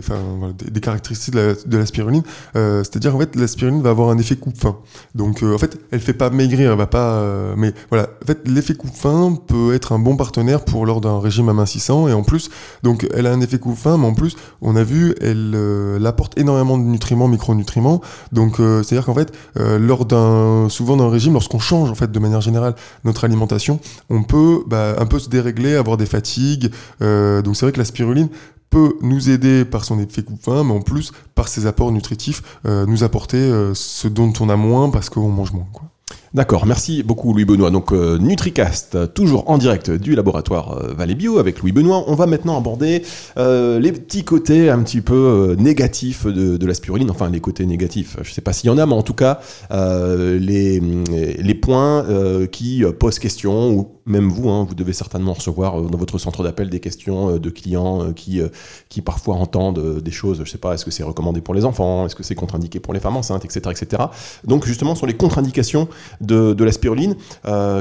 [0.70, 2.22] des, caractéristiques de la, spiruline.
[2.56, 4.76] Euh, C'est-à-dire, en fait, la spiruline va avoir un effet coupe-faim.
[5.14, 7.20] Donc, euh, en fait, elle fait pas maigrir, elle va pas.
[7.20, 11.20] euh, mais voilà, en fait, l'effet coupe-faim peut être un bon partenaire pour lors d'un
[11.20, 12.08] régime amincissant.
[12.08, 12.50] Et en plus,
[12.82, 15.56] donc, elle a un effet coupe-faim, mais en plus, on a vu, elle,
[15.96, 18.00] elle apporte énormément de nutriments, micronutriments.
[18.32, 22.40] Donc, c'est-à-dire qu'en fait, lors d'un, souvent d'un régime, lorsqu'on change, en fait, de manière
[22.40, 26.70] générale, notre alimentation, on peut bah, un peu se dérégler, avoir des fatigues.
[27.00, 28.28] Donc c'est vrai que la spiruline
[28.70, 32.86] peut nous aider par son effet coupe-faim, mais en plus, par ses apports nutritifs, euh,
[32.86, 35.66] nous apporter euh, ce dont on a moins parce qu'on mange moins.
[35.72, 35.88] Quoi.
[36.32, 37.70] D'accord, merci beaucoup Louis Benoît.
[37.72, 42.04] Donc euh, NutriCast, toujours en direct du laboratoire euh, Bio avec Louis Benoît.
[42.06, 43.02] On va maintenant aborder
[43.36, 47.10] euh, les petits côtés un petit peu euh, négatifs de, de la spiruline.
[47.10, 49.14] Enfin, les côtés négatifs, je ne sais pas s'il y en a, mais en tout
[49.14, 49.40] cas,
[49.72, 55.32] euh, les, les points euh, qui posent question, ou même vous, hein, vous devez certainement
[55.32, 60.00] recevoir euh, dans votre centre d'appel des questions euh, de clients euh, qui, parfois entendent
[60.00, 62.22] des choses, je ne sais pas, est-ce que c'est recommandé pour les enfants, est-ce que
[62.22, 63.70] c'est contre-indiqué pour les femmes enceintes, etc.
[63.70, 64.02] etc.
[64.44, 65.88] Donc justement, sur les contre-indications
[66.20, 67.16] de, de la spiruline,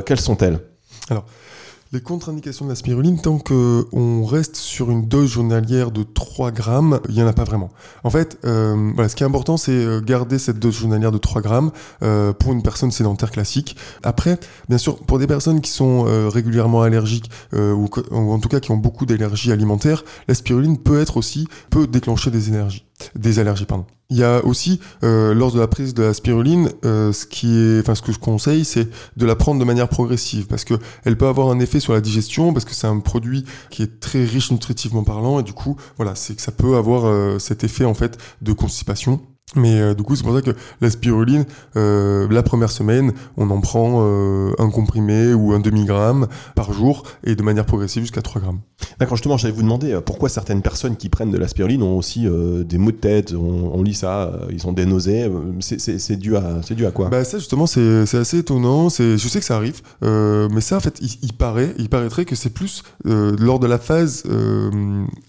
[0.06, 0.60] quelles sont-elles?
[1.92, 7.00] Les contre-indications de la spiruline, tant qu'on reste sur une dose journalière de 3 grammes,
[7.10, 7.72] il n'y en a pas vraiment.
[8.04, 11.18] En fait, euh, voilà, ce qui est important, c'est euh, garder cette dose journalière de
[11.18, 11.72] 3 grammes
[12.04, 13.76] euh, pour une personne sédentaire classique.
[14.04, 18.60] Après, bien sûr, pour des personnes qui sont régulièrement allergiques ou, ou, en tout cas
[18.60, 23.40] qui ont beaucoup d'allergies alimentaires, la spiruline peut être aussi, peut déclencher des énergies des
[23.40, 23.86] allergies, pardon.
[24.12, 27.56] Il y a aussi, euh, lors de la prise de la spiruline, euh, ce qui
[27.56, 30.74] est, ce que je conseille, c'est de la prendre de manière progressive, parce que
[31.06, 34.00] elle peut avoir un effet sur la digestion, parce que c'est un produit qui est
[34.00, 37.64] très riche nutritivement parlant, et du coup, voilà, c'est que ça peut avoir euh, cet
[37.64, 39.22] effet en fait de constipation.
[39.56, 43.50] Mais euh, du coup, c'est pour ça que la spiruline, euh, la première semaine, on
[43.50, 48.22] en prend euh, un comprimé ou un demi-gramme par jour et de manière progressive jusqu'à
[48.22, 48.60] 3 grammes.
[49.00, 52.28] D'accord, justement, j'allais vous demander pourquoi certaines personnes qui prennent de la spiruline ont aussi
[52.66, 55.30] des maux de tête, on, on lit ça, ils ont des nausées.
[55.60, 57.10] C'est dû, à, dû à quoi?
[57.10, 58.90] Bah Ça, justement, c'est assez étonnant.
[58.90, 62.36] Je sais que ça arrive, mais ça, en fait, il, il, paraît, il paraîtrait que
[62.36, 64.24] c'est plus lors de la phase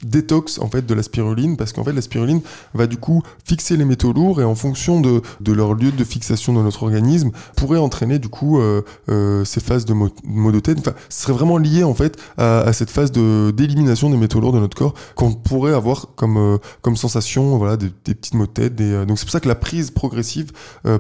[0.05, 2.41] détox en fait, de la spiruline, parce qu'en fait, la spiruline
[2.75, 6.05] va du coup fixer les métaux lourds et en fonction de, de, leur lieu de
[6.05, 10.61] fixation dans notre organisme pourrait entraîner du coup euh, euh, ces phases de maux de
[10.61, 10.79] tête.
[10.79, 14.59] Enfin, ce serait vraiment lié en fait à, cette phase d'élimination des métaux lourds de
[14.59, 18.75] notre corps qu'on pourrait avoir comme euh, comme sensation, voilà, des, petites maux de tête.
[18.75, 20.53] Des, donc c'est pour ça que la prise progressive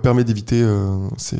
[0.02, 0.64] permet d'éviter
[1.16, 1.36] ces,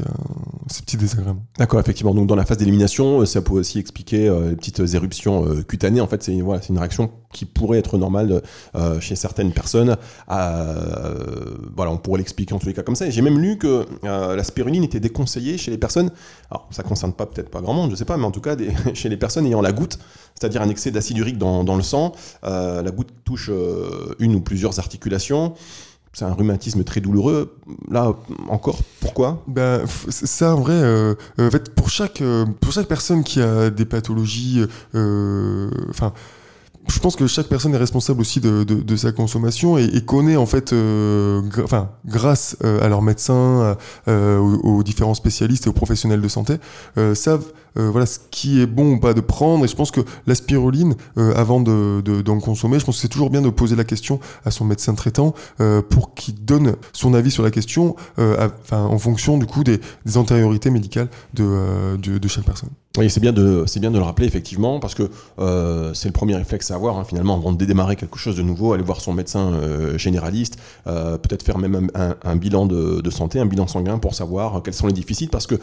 [0.68, 1.44] ces, petits désagréments.
[1.58, 2.14] D'accord, effectivement.
[2.14, 6.00] Donc dans la phase d'élimination, ça peut aussi expliquer les petites éruptions cutanées.
[6.00, 8.42] En fait, c'est voilà, une réaction qui pourrait être normale
[9.00, 9.96] chez certaines personnes.
[10.28, 13.08] voilà, on pourrait l'expliquer en tous les cas comme ça.
[13.08, 16.10] J'ai même lu que euh, la spiruline était déconseillée chez les personnes,
[16.50, 18.56] alors ça concerne pas peut-être pas grand monde, je sais pas, mais en tout cas
[18.94, 19.98] chez les personnes ayant la goutte,
[20.38, 22.12] c'est-à-dire un excès d'acide urique dans, dans, le sang.
[22.44, 25.54] Euh, la goutte touche euh, une ou plusieurs articulations.
[26.12, 27.56] C'est un rhumatisme très douloureux.
[27.88, 28.12] Là,
[28.48, 29.44] encore, pourquoi?
[29.46, 32.20] Ben, Ça, en vrai, euh, en fait, pour chaque,
[32.60, 36.12] pour chaque personne qui a des pathologies, enfin,
[36.90, 40.72] je pense que chaque personne est responsable aussi de, sa consommation et, connaît en fait,
[40.72, 43.76] euh, enfin, grâce euh, à leurs médecins,
[44.08, 46.56] euh, aux, différents spécialistes et aux professionnels de santé,
[47.14, 49.64] savent voilà ce qui est bon ou pas de prendre.
[49.64, 53.08] Et je pense que la spiruline, avant de, de, d'en consommer, je pense que c'est
[53.08, 55.34] toujours bien de poser la question à son médecin traitant
[55.88, 59.80] pour qu'il donne son avis sur la question, en fonction du coup des,
[60.16, 62.70] antériorités médicales de chaque personne.
[62.98, 66.34] Oui, c'est bien de bien de le rappeler effectivement parce que euh, c'est le premier
[66.34, 69.12] réflexe à avoir hein, finalement avant de démarrer quelque chose de nouveau, aller voir son
[69.12, 74.16] médecin euh, généraliste, euh, peut-être faire même un, bilan de, santé, un bilan sanguin pour
[74.16, 75.54] savoir quels sont les déficits parce que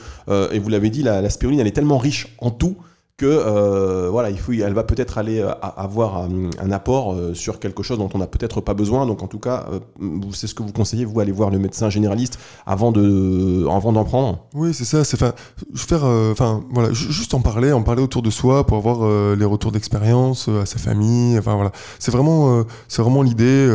[0.53, 2.77] et vous l'avez dit, la, la spiruline elle est tellement riche en tout
[3.17, 7.33] que euh, voilà, il faut, elle va peut-être aller euh, avoir un, un, apport euh,
[7.33, 9.07] sur quelque chose dont on n'a peut-être pas besoin.
[9.07, 9.65] Donc en tout cas,
[10.33, 14.03] c'est ce que vous conseillez, vous allez voir le médecin généraliste avant de, avant d'en
[14.03, 14.45] prendre.
[14.53, 15.03] Oui, c'est ça.
[15.03, 15.33] C'est faire,
[16.31, 20.47] enfin voilà, juste en parler, en parler autour de soi pour avoir les retours d'expérience
[20.47, 21.39] à sa famille.
[21.39, 23.67] Enfin voilà, c'est vraiment, c'est vraiment l'idée.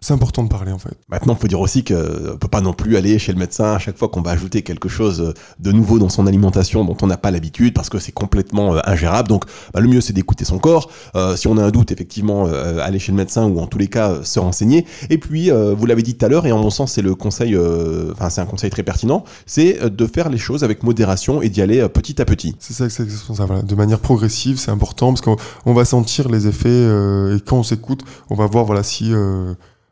[0.00, 0.96] c'est important de parler en fait.
[1.10, 3.74] Maintenant, il faut dire aussi que on peut pas non plus aller chez le médecin
[3.74, 7.06] à chaque fois qu'on va ajouter quelque chose de nouveau dans son alimentation dont on
[7.06, 9.28] n'a pas l'habitude parce que c'est complètement ingérable.
[9.28, 10.90] Donc bah, le mieux c'est d'écouter son corps.
[11.14, 13.78] Euh, si on a un doute, effectivement, euh, aller chez le médecin ou en tous
[13.78, 14.86] les cas se renseigner.
[15.10, 17.14] Et puis euh, vous l'avez dit tout à l'heure, et en mon sens c'est le
[17.14, 21.42] conseil, euh, enfin c'est un conseil très pertinent, c'est de faire les choses avec modération
[21.42, 22.56] et d'y aller petit à petit.
[22.58, 23.44] C'est ça, c'est ça.
[23.44, 23.62] Voilà.
[23.62, 28.02] De manière progressive, c'est important parce qu'on va sentir les effets et quand on s'écoute,
[28.30, 29.12] on va voir voilà si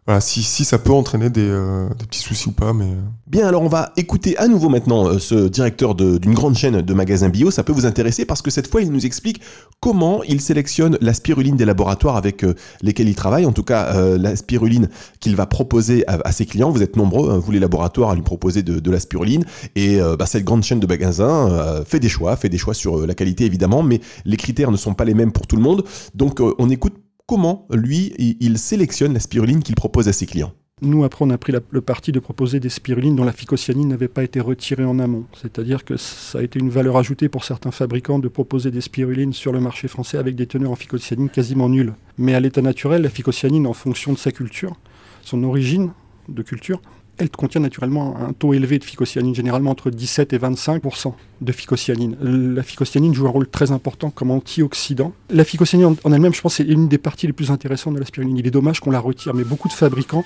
[0.07, 2.73] voilà, si, si ça peut entraîner des, euh, des, petits soucis ou pas.
[2.73, 2.85] Mais...
[2.85, 6.81] euh Bien, alors on va écouter à nouveau maintenant euh, ce directeur d'une grande chaîne
[6.81, 7.51] de magasins bio.
[7.51, 9.40] Ça peut vous intéresser parce que cette fois, il nous explique
[9.81, 13.47] comment il sélectionne la spiruline des laboratoires avec euh, lesquels il travaille.
[13.47, 14.88] En tout cas, la spiruline
[15.19, 16.71] qu'il va proposer à, à, ses clients.
[16.71, 19.45] Vous êtes nombreux, hein, vous les laboratoires, à lui proposer de, de la spiruline.
[19.75, 23.14] Et bah, cette grande chaîne de magasins fait des choix, fait des choix sur la
[23.14, 25.85] qualité évidemment, mais les critères ne sont pas les mêmes pour tout le monde.
[26.14, 26.95] Donc on écoute
[27.27, 30.53] comment, lui, il sélectionne la spiruline qu'il propose à ses clients.
[30.83, 34.09] Nous, après, on a pris le parti de proposer des spirulines dont la phycocyanine n'avait
[34.09, 35.25] pas été retirée en amont.
[35.41, 39.33] C'est-à-dire que ça a été une valeur ajoutée pour certains fabricants de proposer des spirulines
[39.33, 41.95] sur le marché français avec des teneurs en phycocyanine quasiment nulles.
[42.19, 44.77] Mais à l'état naturel, la phycocyanine, en fonction de sa culture,
[45.23, 45.93] son origine
[46.29, 46.83] de culture,
[47.18, 52.16] elle contient naturellement un taux élevé de phycocyanine, généralement entre 17 et 25% de phycocyanine.
[52.20, 55.12] La phycocyanine joue un rôle très important comme antioxydant.
[55.31, 58.07] La phycocyanine en elle-même, je pense, c'est une des parties les plus intéressantes de la
[58.07, 58.37] spiruline.
[58.37, 60.24] Il est dommage qu'on la retire, mais beaucoup de fabricants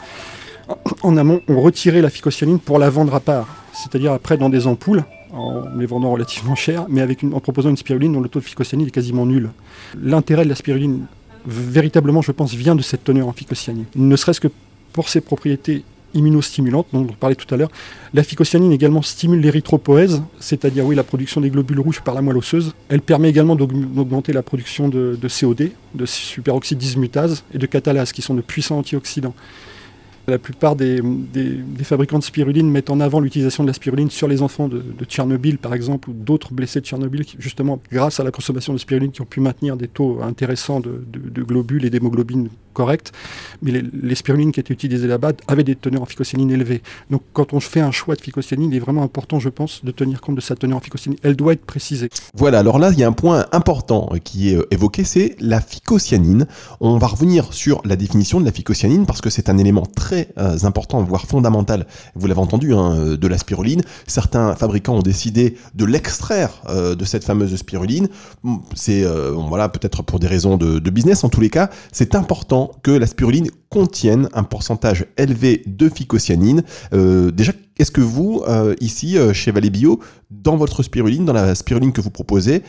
[1.02, 4.66] en amont ont retiré la phycocyanine pour la vendre à part, c'est-à-dire après dans des
[4.66, 8.44] ampoules en les vendant relativement cher, mais en proposant une spiruline dont le taux de
[8.44, 9.50] phycocyanine est quasiment nul.
[10.00, 11.06] L'intérêt de la spiruline,
[11.46, 13.84] véritablement, je pense, vient de cette teneur en phycocyanine.
[13.94, 14.48] Ne serait-ce que
[14.92, 17.70] pour ses propriétés immunostimulante dont on parlait tout à l'heure.
[18.14, 22.36] La phycocyanine également stimule l'érythropoèse, c'est-à-dire oui, la production des globules rouges par la moelle
[22.36, 22.74] osseuse.
[22.88, 28.12] Elle permet également d'augmenter la production de, de COD, de superoxyde dismutase et de catalase,
[28.12, 29.34] qui sont de puissants antioxydants.
[30.30, 31.02] La plupart des,
[31.82, 35.58] fabricants de spiruline mettent en avant l'utilisation de la spiruline sur les enfants de, Tchernobyl,
[35.58, 39.22] par exemple, ou d'autres blessés de Tchernobyl, justement, grâce à la consommation de spiruline, qui
[39.22, 42.48] ont pu maintenir des taux intéressants de, globules et d'hémoglobine
[43.62, 46.82] Mais les, spirulines qui étaient utilisées là-bas avaient des teneurs en phycocyanine élevées.
[47.10, 49.90] Donc, quand on fait un choix de phycocyanine, il est vraiment important, je pense, de
[49.90, 51.18] tenir compte de sa teneur en phycocyanine.
[51.22, 52.08] Elle doit être précisée.
[52.34, 55.60] Voilà, alors là, il y a un point important qui est euh, évoqué, c'est la
[55.60, 56.46] phycocyanine.
[56.80, 60.28] On va revenir sur la définition de la phycocyanine parce que c'est un élément très
[60.38, 63.82] euh, important, voire fondamental, vous l'avez entendu, hein, euh, de la spiruline.
[64.06, 68.08] Certains fabricants ont décidé de l'extraire euh, de cette fameuse spiruline.
[68.74, 69.04] C'est
[69.48, 71.24] voilà peut-être pour des raisons de, business.
[71.24, 76.62] En tous les cas, c'est important que la spiruline contienne un pourcentage élevé de phycocyanine.
[76.92, 78.42] déjà, est-ce que vous,
[78.80, 80.00] ici, chez Valais Bio,
[80.30, 82.62] dans votre spiruline, dans la spiruline que vous proposez,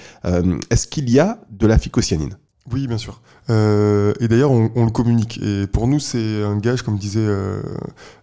[0.70, 2.38] est-ce qu'il y a de la phycocyanine?
[2.72, 3.22] Oui, bien sûr.
[3.49, 5.39] Euh, et d'ailleurs, on, le communique.
[5.41, 7.62] Et pour nous, c'est un gage, comme disait euh,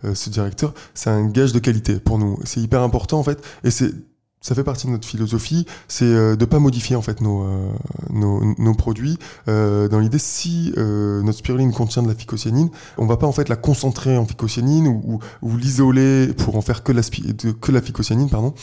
[0.04, 2.38] euh, ce directeur, c'est un gage de qualité pour nous.
[2.44, 3.44] C'est hyper important en fait.
[3.64, 3.92] Et c'est
[4.40, 7.70] ça fait partie de notre philosophie, c'est euh, de pas modifier en fait nos, euh,
[8.10, 9.18] nos, nos, produits.
[9.48, 13.32] Euh, dans l'idée, si euh, notre spiruline contient de la phycocyanine, on va pas en
[13.32, 17.82] fait la concentrer en phycocyanine ou, ou, l'isoler pour en faire que la, que la
[17.82, 18.30] phycocyanine.
[18.30, 18.54] Pardon.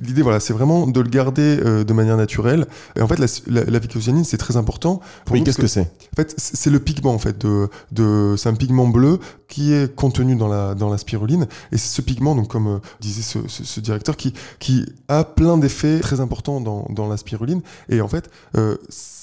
[0.00, 2.66] L'idée, voilà, c'est vraiment de le garder de manière naturelle.
[2.96, 5.00] Et en fait, la, la, phycocyanine, c'est très important.
[5.30, 5.82] oui, qu'est-ce que c'est?
[6.12, 7.38] En fait, c'est le pigment en fait.
[7.42, 11.46] De, de, c'est un pigment bleu qui est contenu dans la, dans la spiruline.
[11.70, 14.86] Et c'est ce pigment, donc comme disait ce, ce, ce directeur, qui, qui
[15.18, 17.62] a plein d'effets très importants dans, la spiruline.
[17.88, 18.76] Et en fait, euh,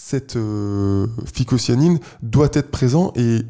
[0.10, 3.42] cette euh, phycocyanine doit être présent et,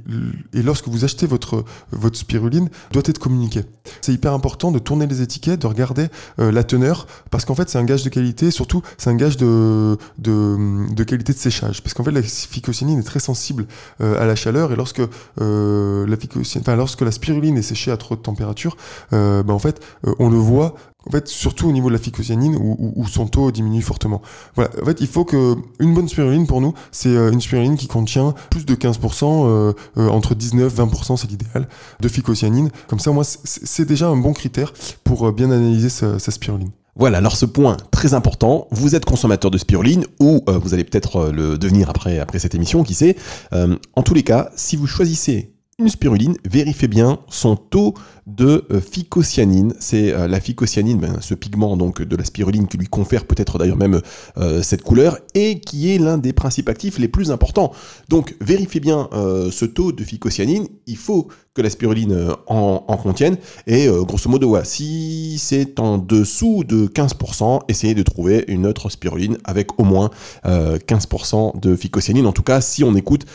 [0.53, 3.61] et, lorsque vous achetez votre, votre spiruline, doit être communiqué.
[4.01, 6.07] C'est hyper important de tourner les étiquettes, de regarder
[6.39, 9.37] euh, la teneur, parce qu'en fait c'est un gage de qualité, surtout c'est un gage
[9.37, 13.65] de, de, de, qualité de séchage, parce qu'en fait la phycocyanine est très sensible
[14.01, 16.17] euh, à la chaleur et lorsque, la
[16.59, 18.75] enfin, lorsque la spiruline est séchée à trop de température,
[19.11, 19.79] ben, en fait
[20.19, 20.75] on le voit
[21.09, 24.21] en fait, surtout au niveau de la phycocyanine où, son taux diminue fortement.
[24.55, 24.69] Voilà.
[24.81, 27.87] En fait, il faut que une bonne spiruline pour nous, c'est euh, une spiruline qui
[27.87, 31.67] contient plus de 15%, euh, euh, entre 19 20%, c'est l'idéal,
[31.99, 32.69] de phycocyanine.
[32.87, 34.71] Comme ça, moi, c'est déjà un bon critère
[35.03, 36.69] pour bien analyser sa, spiruline.
[36.95, 41.31] Voilà, alors ce point très important, vous êtes consommateur de spiruline ou vous allez peut-être
[41.31, 43.15] le devenir après, après cette émission, qui sait.
[43.51, 47.93] en tous les cas, si vous choisissez une spiruline, vérifiez bien son taux
[48.35, 49.73] de euh, phycocyanine.
[49.79, 53.57] C'est euh, la phycocyanine, ben, ce pigment donc de la spiruline qui lui confère peut-être
[53.57, 54.01] d'ailleurs même
[54.37, 57.71] euh, cette couleur et qui est l'un des principes actifs les plus importants.
[58.09, 59.09] Donc vérifiez bien
[59.51, 60.67] ce taux de phycocyanine.
[60.85, 66.87] Il faut que la spiruline en, contienne et grosso modo, si c'est en dessous de
[66.87, 70.09] 15%, essayez de trouver une autre spiruline avec au moins
[70.45, 72.25] 15% de phycocyanine.
[72.25, 73.25] En tout cas, si on écoute,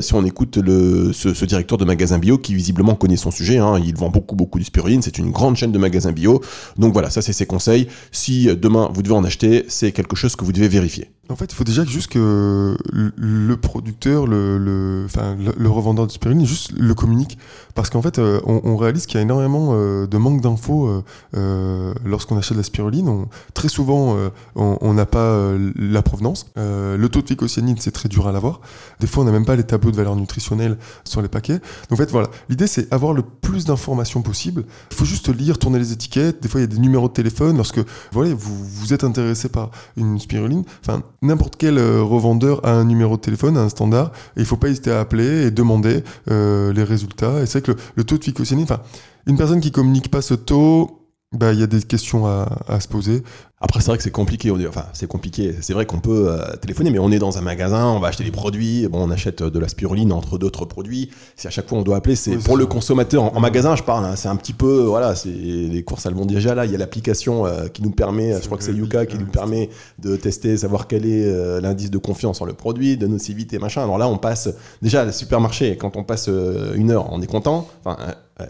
[0.00, 3.78] si on écoute le, ce, directeur de magasin bio qui visiblement connaît son sujet, hein,
[3.84, 5.00] il vend beaucoup, beaucoup de spiruline.
[5.02, 6.42] C'est une grande chaîne de magasins bio.
[6.76, 7.86] Donc voilà, ça c'est ses conseils.
[8.10, 11.10] Si demain vous devez en acheter, c'est quelque chose que vous devez vérifier.
[11.30, 16.12] En fait, il faut déjà juste que le producteur, le, le, enfin, le, revendeur de
[16.12, 17.38] spiruline, juste le communique.
[17.74, 21.02] Parce qu'en fait, euh, on, réalise qu'il y a énormément euh, de manque d'infos
[21.36, 23.26] euh, lorsqu'on achète de la spiruline.
[23.54, 24.16] très souvent,
[24.56, 26.46] on n'a pas la provenance.
[26.56, 28.60] le taux de phycocyanine, c'est très dur à l'avoir.
[29.00, 31.60] Des fois, on n'a même pas les tableaux de valeur nutritionnelle sur les paquets.
[31.90, 32.28] Donc, en fait, voilà.
[32.48, 34.64] L'idée, c'est avoir le plus d'informations possible.
[34.90, 36.42] Il faut juste lire, tourner les étiquettes.
[36.42, 37.56] Des fois, il y a des numéros de téléphone.
[37.56, 37.80] Lorsque
[38.12, 42.84] voilà, vous, vous êtes intéressé par une spiruline, enfin, n'importe quel euh, revendeur a un
[42.84, 46.72] numéro de téléphone, un standard, et il faut pas hésiter à appeler et demander euh,
[46.72, 47.42] les résultats.
[47.42, 48.80] Et c'est que le, taux de phycocyanine, enfin,
[49.26, 52.88] une personne qui communique pas ce taux, bah, il y a des questions à se
[52.88, 53.22] poser.
[53.60, 54.52] Après, c'est vrai que c'est compliqué.
[54.68, 55.56] Enfin, c'est compliqué.
[55.62, 58.22] C'est vrai qu'on peut euh, téléphoner, mais on est dans un magasin, on va acheter
[58.22, 58.86] des produits.
[58.86, 61.10] Bon, on achète de la spiruline entre d'autres produits.
[61.34, 63.36] Si à chaque fois on doit appeler, c'est pour le consommateur.
[63.36, 64.04] En, magasin, je parle.
[64.04, 66.66] Hein, c'est un petit peu, voilà, c'est les courses, elles vont déjà là.
[66.66, 69.26] Il y a l'application euh, qui nous permet, je crois que c'est Yuka, qui nous
[69.26, 73.58] permet de tester, savoir quel est euh, l'indice de confiance en le produit, de nocivité,
[73.58, 73.82] machin.
[73.82, 74.48] Alors là, on passe
[74.82, 75.76] déjà le supermarché.
[75.76, 76.30] Quand on passe
[76.76, 77.66] une heure, on est content.
[77.84, 77.96] Enfin,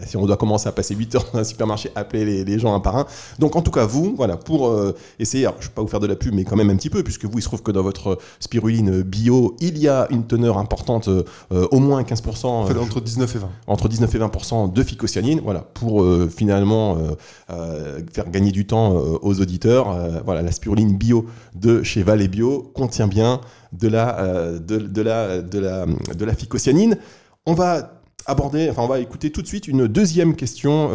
[0.05, 2.75] si on doit commencer à passer 8 heures dans un supermarché, appeler les, les, gens
[2.75, 3.07] un par un.
[3.39, 4.71] Donc en tout cas, vous, voilà, pour
[5.19, 6.89] essayer, je ne vais pas vous faire de la pub, mais quand même un petit
[6.89, 10.25] peu, puisque vous, il se trouve que dans votre spiruline bio, il y a une
[10.25, 11.23] teneur importante, euh,
[11.71, 12.45] au moins 15%.
[12.77, 13.49] entre 19 et 20.
[13.67, 16.97] Entre 19 et 20% de phycocyanine, voilà, pour euh, finalement
[17.49, 19.95] euh, faire gagner du temps aux auditeurs.
[20.25, 21.25] voilà, la spiruline bio
[21.55, 23.41] de chez Valais Bio contient bien
[23.73, 26.97] de la, de, de, la, de, la, de la phycocyanine.
[27.45, 30.89] On va aborder, enfin on va écouter tout de suite une deuxième question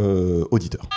[0.50, 0.88] auditeur.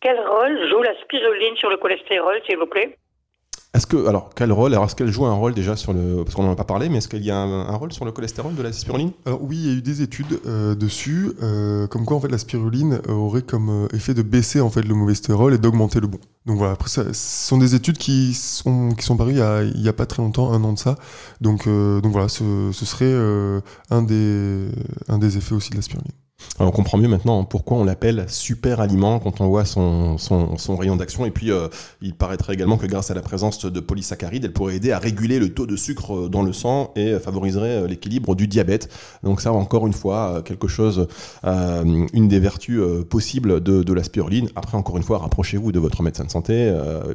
[0.00, 2.96] Quel rôle joue la spiruline sur le cholestérol, s'il vous plaît?
[3.72, 6.24] Est-ce que, alors, quel rôle Alors, est-ce qu'elle joue un rôle déjà sur le.
[6.24, 8.10] Parce qu'on n'en a pas parlé, mais est-ce qu'il y a un, rôle sur le
[8.10, 9.12] cholestérol de la spiruline?
[9.26, 12.28] Alors, oui, il y a eu des études euh, dessus, euh, comme quoi, en fait,
[12.28, 16.00] la spiruline aurait comme euh, effet de baisser, en fait, le mauvais stérol et d'augmenter
[16.00, 16.18] le bon.
[16.46, 19.92] Donc, voilà, après, ce sont des études qui sont, qui sont parues il n'y a,
[19.92, 20.96] pas très longtemps, un an de ça.
[21.40, 23.12] Donc, donc voilà, ce, ce serait
[23.90, 24.66] un, des,
[25.08, 26.10] un des effets aussi de la spiruline
[26.58, 30.96] on comprend mieux maintenant pourquoi on l'appelle super aliment quand on voit son, son, rayon
[30.96, 31.24] d'action.
[31.24, 31.68] Et puis, euh,
[32.02, 35.38] il paraîtrait également que grâce à la présence de polysaccharides, elle pourrait aider à réguler
[35.38, 38.90] le taux de sucre dans le sang et favoriserait euh, l'équilibre du diabète.
[39.22, 41.08] Donc ça, encore une fois, euh, quelque chose,
[41.44, 44.48] une des vertus possibles de, la spiruline.
[44.54, 46.72] Après, encore une fois, rapprochez-vous de votre médecin de santé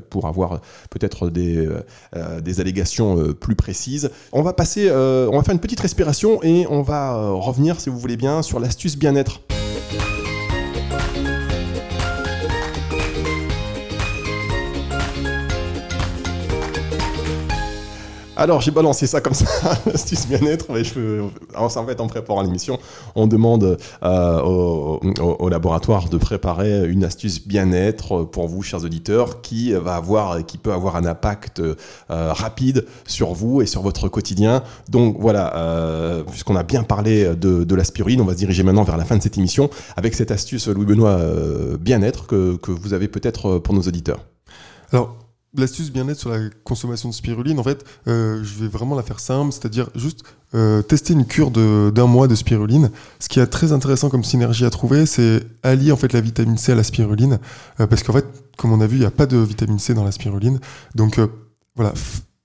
[0.10, 0.60] pour avoir
[0.90, 1.68] peut-être des,
[2.44, 4.10] des allégations plus précises.
[4.34, 7.98] On va passer, on va faire une petite respiration et on va revenir, si vous
[7.98, 9.40] voulez bien, sur l'astuce bien être
[18.38, 19.46] Alors j'ai balancé ça comme ça,
[19.94, 20.66] astuce bien-être.
[21.56, 22.80] en fait, en préparant l'émission,
[23.16, 29.72] on demande euh, au, laboratoire de préparer une astuce bien-être pour vous, chers auditeurs, qui
[29.72, 31.76] va avoir, qui peut avoir un impact euh,
[32.10, 34.64] rapide sur vous et sur votre quotidien.
[34.90, 38.64] Donc voilà, euh, puisqu'on a bien parlé de, de, la spiruline, on va se diriger
[38.64, 41.20] maintenant vers la fin de cette émission avec cette astuce Louis Benoît
[41.80, 44.20] bien-être que, que vous avez peut-être pour nos auditeurs.
[44.92, 45.16] Alors
[45.62, 49.20] l'astuce bien-être sur la consommation de spiruline, en fait, euh, je vais vraiment la faire
[49.20, 52.92] simple, c'est-à-dire juste euh, tester une cure d'un mois de spiruline.
[53.20, 56.58] Ce qui est très intéressant comme synergie à trouver, c'est allier en fait la vitamine
[56.58, 57.40] C à la spiruline,
[57.80, 58.26] euh, parce qu'en fait,
[58.58, 60.60] comme on a vu, il n'y a pas de vitamine C dans la spiruline.
[60.96, 61.20] Donc
[61.76, 61.94] voilà,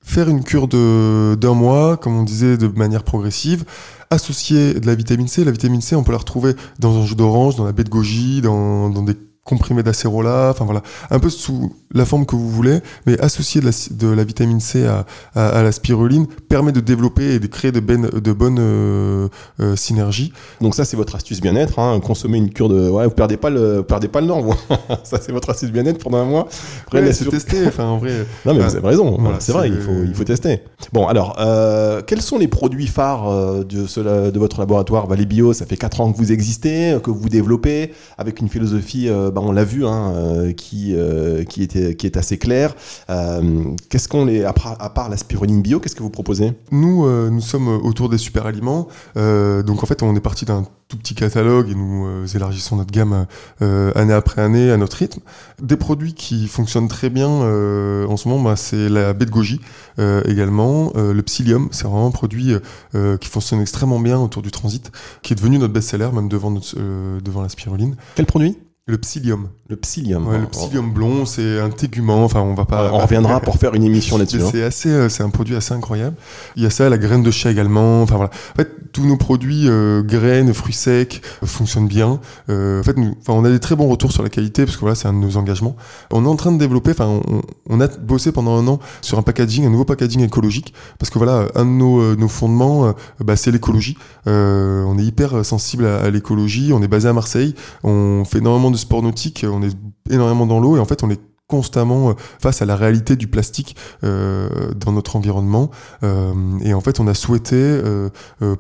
[0.02, 3.64] faire une cure d'un mois, comme on disait, de manière progressive,
[4.10, 5.44] associer de la vitamine C.
[5.44, 7.90] La vitamine C, on peut la retrouver dans un jus d'orange, dans la baie de
[7.90, 12.48] goji, dans, dans des comprimé d'acérola, enfin voilà, un peu sous la forme que vous
[12.48, 16.80] voulez, mais associer de la, de la vitamine C à, à, la spiruline permet de
[16.80, 19.28] développer et de créer de, ben, de bonnes euh,
[19.60, 20.32] euh, synergies.
[20.60, 22.88] Donc ça, c'est votre astuce bien-être, hein, consommer une cure de...
[22.90, 24.56] Ouais, vous perdez pas le, perdez pas le nord,
[25.04, 26.46] ça c'est votre astuce bien-être pendant un mois.
[26.86, 28.26] Après, c'est tester, enfin en vrai...
[28.44, 30.62] Non mais vous avez raison, c'est vrai, il faut, il faut tester.
[30.92, 35.06] Bon, alors, euh, quels sont les produits phares de, de votre laboratoire?
[35.06, 39.08] Valley Bio, ça fait 4 ans que vous existez, que vous développez, avec une philosophie...
[39.30, 42.74] Bah, on l'a vu, hein, euh, qui, euh, qui, était, qui est assez clair.
[43.08, 46.52] Euh, qu'est-ce qu'on les, à part, la spiruline bio, qu'est-ce que vous proposez?
[46.70, 48.88] Nous, nous sommes autour des super aliments.
[49.16, 53.26] donc en fait, on est parti d'un tout petit catalogue et nous élargissons notre gamme
[53.60, 55.20] année après année à notre rythme.
[55.62, 59.60] Des produits qui fonctionnent très bien en ce moment, bah, c'est la baie de goji
[59.98, 62.54] également, le psyllium, c'est vraiment un produit
[62.92, 64.90] qui fonctionne extrêmement bien autour du transit,
[65.22, 67.96] qui est devenu notre best-seller même devant, devant la spiruline.
[68.14, 68.56] Quel produit?
[68.90, 69.48] Le psyllium.
[69.68, 70.26] Le psyllium.
[70.32, 72.24] le psyllium blond, c'est un tégument.
[72.24, 72.90] Enfin, on va pas.
[72.92, 74.42] On reviendra pour faire une émission là-dessus.
[74.42, 74.48] Hein.
[74.50, 76.16] C'est assez, euh, c'est un produit assez incroyable.
[76.56, 78.02] Il y a ça, la graine de chat également.
[78.02, 78.30] Enfin voilà.
[78.52, 82.20] En fait, tous nos produits euh, graines, fruits secs euh, fonctionnent bien.
[82.48, 84.96] en fait, nous, on a des très bons retours sur la qualité parce que voilà,
[84.96, 85.76] c'est un de nos engagements.
[86.10, 86.90] On est en train de développer.
[86.90, 87.20] Enfin,
[87.68, 91.18] on, a bossé pendant un an sur un packaging, un nouveau packaging écologique parce que
[91.18, 93.96] voilà, un de nos, nos fondements, bah, c'est l'écologie.
[94.26, 96.72] on est hyper sensible à, à l'écologie.
[96.72, 97.54] On est basé à Marseille.
[97.84, 99.44] On fait énormément de sport nautique.
[99.48, 99.76] On est
[100.10, 101.20] énormément dans l'eau et en fait on est
[101.50, 105.70] constamment euh, face à la réalité du plastique euh, dans notre environnement.
[106.02, 106.32] Euh,
[106.62, 107.80] et en fait, on a souhaité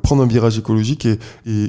[0.02, 1.18] prendre un virage écologique et,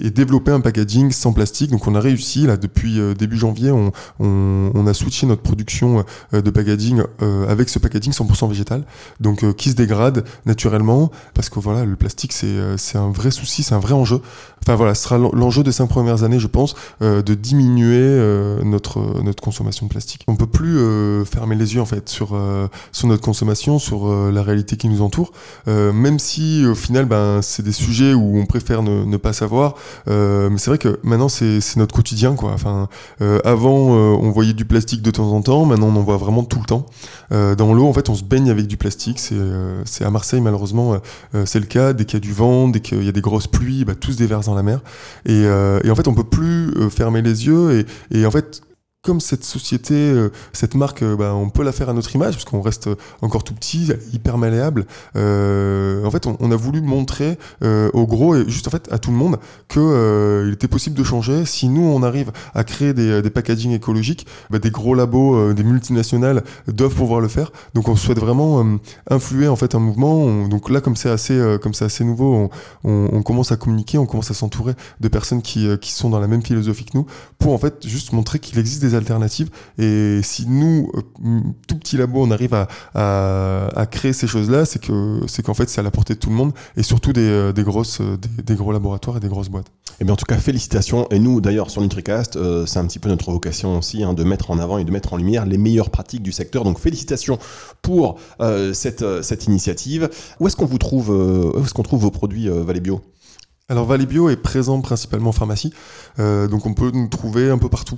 [0.10, 1.72] développer un packaging sans plastique.
[1.72, 3.72] Donc, on a réussi là depuis début janvier.
[3.72, 6.04] On, a switché notre production
[6.34, 7.04] de packaging
[7.48, 8.84] avec ce packaging 100% végétal,
[9.20, 13.62] donc qui se dégrade naturellement parce que voilà, le plastique c'est c'est un vrai souci,
[13.62, 14.22] c'est un vrai enjeu.
[14.64, 19.42] Enfin voilà, ce sera l'enjeu des cinq premières années, je pense, de diminuer notre notre
[19.44, 20.24] consommation de plastique.
[20.28, 20.80] On peut plus
[21.26, 24.89] fermer les yeux en fait sur euh, sur notre consommation, sur euh, la réalité qui
[24.89, 25.32] nous entoure.
[25.68, 29.76] Euh, même si au final, ben c'est des sujets où on préfère ne, pas savoir.
[30.07, 32.51] mais c'est vrai que maintenant c'est notre quotidien quoi.
[32.53, 32.88] Enfin,
[33.43, 36.59] avant on voyait du plastique de temps en temps, maintenant on en voit vraiment tout
[36.59, 36.86] le temps.
[37.30, 39.20] dans l'eau, en fait, on se baigne avec du plastique.
[39.86, 40.99] C'est à Marseille malheureusement
[41.45, 41.93] c'est le cas.
[41.93, 44.12] Dès qu'il y a du vent, dès qu'il y a des grosses pluies, bah, tout
[44.12, 44.80] se déverse dans la mer.
[45.26, 48.62] Et, et en fait, on peut plus fermer les yeux et, et en fait
[49.04, 52.36] comme cette société, euh, cette marque, euh, bah, on peut la faire à notre image
[52.36, 52.88] parce qu'on reste
[53.24, 54.86] encore tout petit, hyper malléable.
[55.16, 58.91] Euh, en fait, on, on, a voulu montrer euh, au gros et juste en fait
[58.93, 59.38] à tout le monde
[59.70, 61.45] que euh, était possible de changer.
[61.45, 65.64] Si nous on arrive à créer des, des packaging écologiques, bah, des gros labos, des
[65.64, 67.52] multinationales doivent pouvoir le faire.
[67.74, 68.64] Donc on souhaite vraiment
[69.10, 70.14] influer en fait un mouvement.
[70.22, 72.52] On, donc là, comme c'est assez, comme c'est assez nouveau,
[72.84, 76.20] on, on, commence à communiquer, on commence à s'entourer de personnes qui, qui sont dans
[76.20, 77.08] la même philosophie que nous
[77.39, 79.50] pour en fait juste montrer qu'il existe des alternatives.
[79.78, 84.66] Et si nous, euh, tout petit labo, on arrive à, à, à créer ces choses-là,
[84.66, 87.14] c'est que c'est qu'en fait c'est à la portée de tout le monde et surtout
[87.14, 89.68] des, euh, des grosses, euh, des, des, gros laboratoires et des grosses boîtes.
[89.68, 91.08] Et eh bien en tout cas félicitations.
[91.10, 94.24] Et nous d'ailleurs sur NutriCast, euh, c'est un petit peu notre vocation aussi hein, de
[94.24, 96.64] mettre en avant et de mettre en lumière les meilleures pratiques du secteur.
[96.64, 97.38] Donc félicitations
[97.82, 100.10] pour euh, cette, cette initiative.
[100.39, 103.02] Où est-ce qu'on vous trouve, où est-ce qu'on trouve vos produits Valais Bio
[103.72, 105.74] alors Valibio est présent principalement en pharmacie,
[106.20, 107.98] euh, donc on peut nous trouver un peu partout.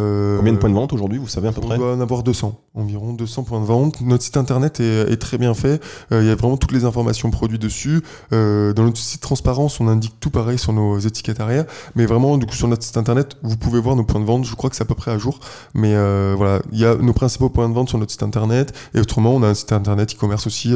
[0.00, 1.94] Euh, Combien de points de vente aujourd'hui, vous savez à peu on près On doit
[1.94, 4.00] en avoir 200, environ 200 points de vente.
[4.00, 5.82] Notre site internet est, est très bien fait,
[6.12, 8.02] euh, il y a vraiment toutes les informations produits dessus.
[8.32, 11.64] Euh, dans notre site transparence, on indique tout pareil sur nos étiquettes arrière,
[11.94, 14.44] mais vraiment du coup sur notre site internet, vous pouvez voir nos points de vente,
[14.44, 15.40] je crois que c'est à peu près à jour,
[15.74, 15.94] mais
[16.34, 19.34] voilà, il y a nos principaux points de vente sur notre site internet, et autrement
[19.34, 20.74] on a un site internet e-commerce aussi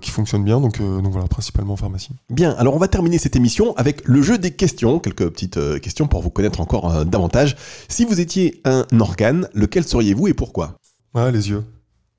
[0.00, 2.10] qui fonctionne bien, donc, donc voilà, principalement en pharmacie.
[2.30, 6.06] Bien, alors on va terminer cette émission avec le jeu des questions, quelques petites questions
[6.06, 7.56] pour vous connaître encore davantage.
[7.88, 10.78] Si vous vous étiez un organe, lequel seriez-vous et pourquoi
[11.14, 11.64] Ah, les yeux.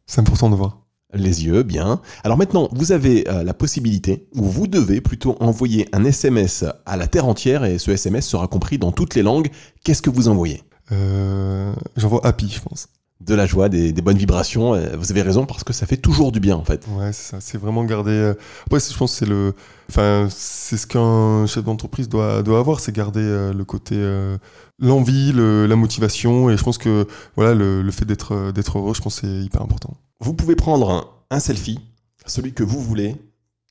[0.06, 0.82] C'est important de voir.
[1.14, 2.02] Les yeux, bien.
[2.26, 6.98] Alors maintenant, vous avez euh, la possibilité, ou vous devez plutôt envoyer un SMS à
[6.98, 9.50] la Terre entière, et ce SMS sera compris dans toutes les langues.
[9.86, 10.64] Qu'est-ce que vous envoyez?
[10.92, 12.90] Euh, J'envoie happy, je pense
[13.26, 14.74] de la joie, des, des, bonnes vibrations.
[14.98, 16.86] Vous avez raison parce que ça fait toujours du bien en fait.
[16.98, 17.38] Ouais, c'est ça.
[17.42, 18.12] C'est vraiment garder.
[18.12, 18.34] Euh,
[18.66, 19.54] après, je pense que c'est le.
[19.90, 24.38] Enfin, c'est ce qu'un chef d'entreprise doit doit avoir, c'est garder euh, le côté euh,
[24.80, 26.50] l'envie, la motivation.
[26.50, 29.44] Et je pense que voilà, le, le fait d'être d'être heureux, je pense que c'est
[29.44, 29.96] hyper important.
[30.20, 31.80] Vous pouvez prendre un, un, selfie,
[32.26, 33.16] celui que vous voulez.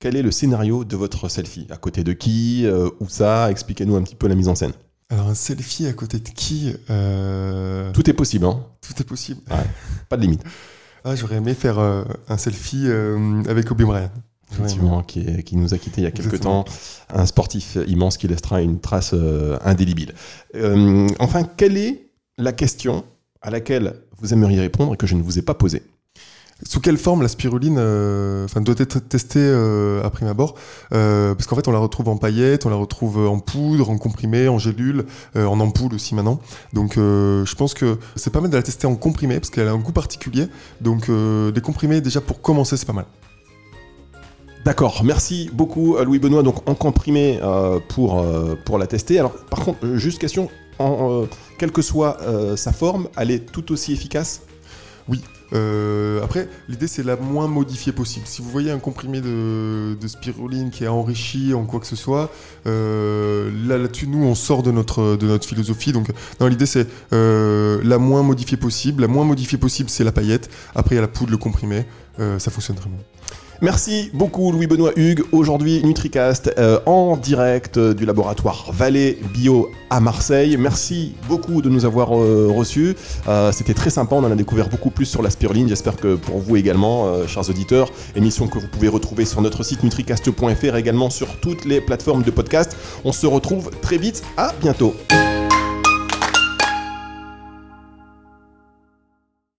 [0.00, 1.66] Quel est le scénario de votre selfie?
[1.70, 2.66] À côté de qui
[3.00, 3.50] Où ça?
[3.50, 4.72] Expliquez-nous un petit peu la mise en scène.
[5.14, 7.92] Alors un selfie à côté de qui euh...
[7.92, 9.40] Tout est possible, hein Tout est possible.
[9.48, 9.64] Ouais,
[10.08, 10.42] pas de limite.
[11.04, 14.10] Ah, j'aurais aimé faire euh, un selfie euh, avec Kobe Bryant.
[14.50, 16.64] Effectivement, qui, est, qui, nous a quittés il y a quelques Exactement.
[16.64, 16.72] temps.
[17.14, 19.14] Un sportif immense qui laissera une trace
[19.64, 20.14] indélébile.
[21.18, 22.08] enfin, quelle est
[22.38, 23.04] la question
[23.40, 25.82] à laquelle vous aimeriez répondre et que je ne vous ai pas posée?
[26.66, 30.54] Sous quelle forme la spiruline euh, doit être testée euh, à prime abord?
[30.92, 33.98] Euh, Parce qu'en fait, on la retrouve en paillettes, on la retrouve en poudre, en
[33.98, 35.04] comprimé, en gélule,
[35.36, 36.40] en ampoule aussi maintenant.
[36.72, 39.72] Donc, je pense que c'est pas mal de la tester en comprimé parce qu'elle a
[39.72, 40.46] un goût particulier.
[40.80, 43.06] Donc, des comprimés, déjà pour commencer, c'est pas mal.
[44.64, 46.42] D'accord, merci beaucoup Louis Benoît.
[46.42, 47.38] Donc en comprimé
[47.88, 48.24] pour,
[48.64, 49.18] pour la tester.
[49.18, 50.48] Alors par contre, juste question,
[50.78, 51.26] en,
[51.58, 52.16] quelle que soit
[52.56, 54.40] sa forme, elle est tout aussi efficace?
[55.06, 55.20] Oui,
[55.54, 58.26] euh, après, l'idée c'est la moins modifiée possible.
[58.26, 62.30] Si vous voyez un comprimé de, spiruline qui est enrichi en quoi que ce soit,
[62.66, 65.92] euh, là là-dessus nous on sort de notre philosophie.
[65.92, 66.08] Donc,
[66.40, 69.02] non, l'idée c'est euh, la moins modifiée possible.
[69.02, 70.50] La moins modifiée possible c'est la paillette.
[70.74, 71.86] Après il y a la poudre, le comprimé.
[72.38, 72.98] Ça fonctionne très bien.
[73.62, 75.22] Merci beaucoup Louis-Benoît Hugues.
[75.32, 80.56] Aujourd'hui NutriCast euh, en direct du laboratoire Vallée Bio à Marseille.
[80.58, 82.96] Merci beaucoup de nous avoir euh, reçus.
[83.28, 85.68] Euh, C'était très sympa, on en a découvert beaucoup plus sur la spiruline.
[85.68, 87.90] J'espère que pour vous également, euh, chers auditeurs.
[88.16, 92.30] Émission que vous pouvez retrouver sur notre site nutricast.fr également sur toutes les plateformes de
[92.30, 92.76] podcast.
[93.04, 94.22] On se retrouve très vite.
[94.36, 94.94] À bientôt.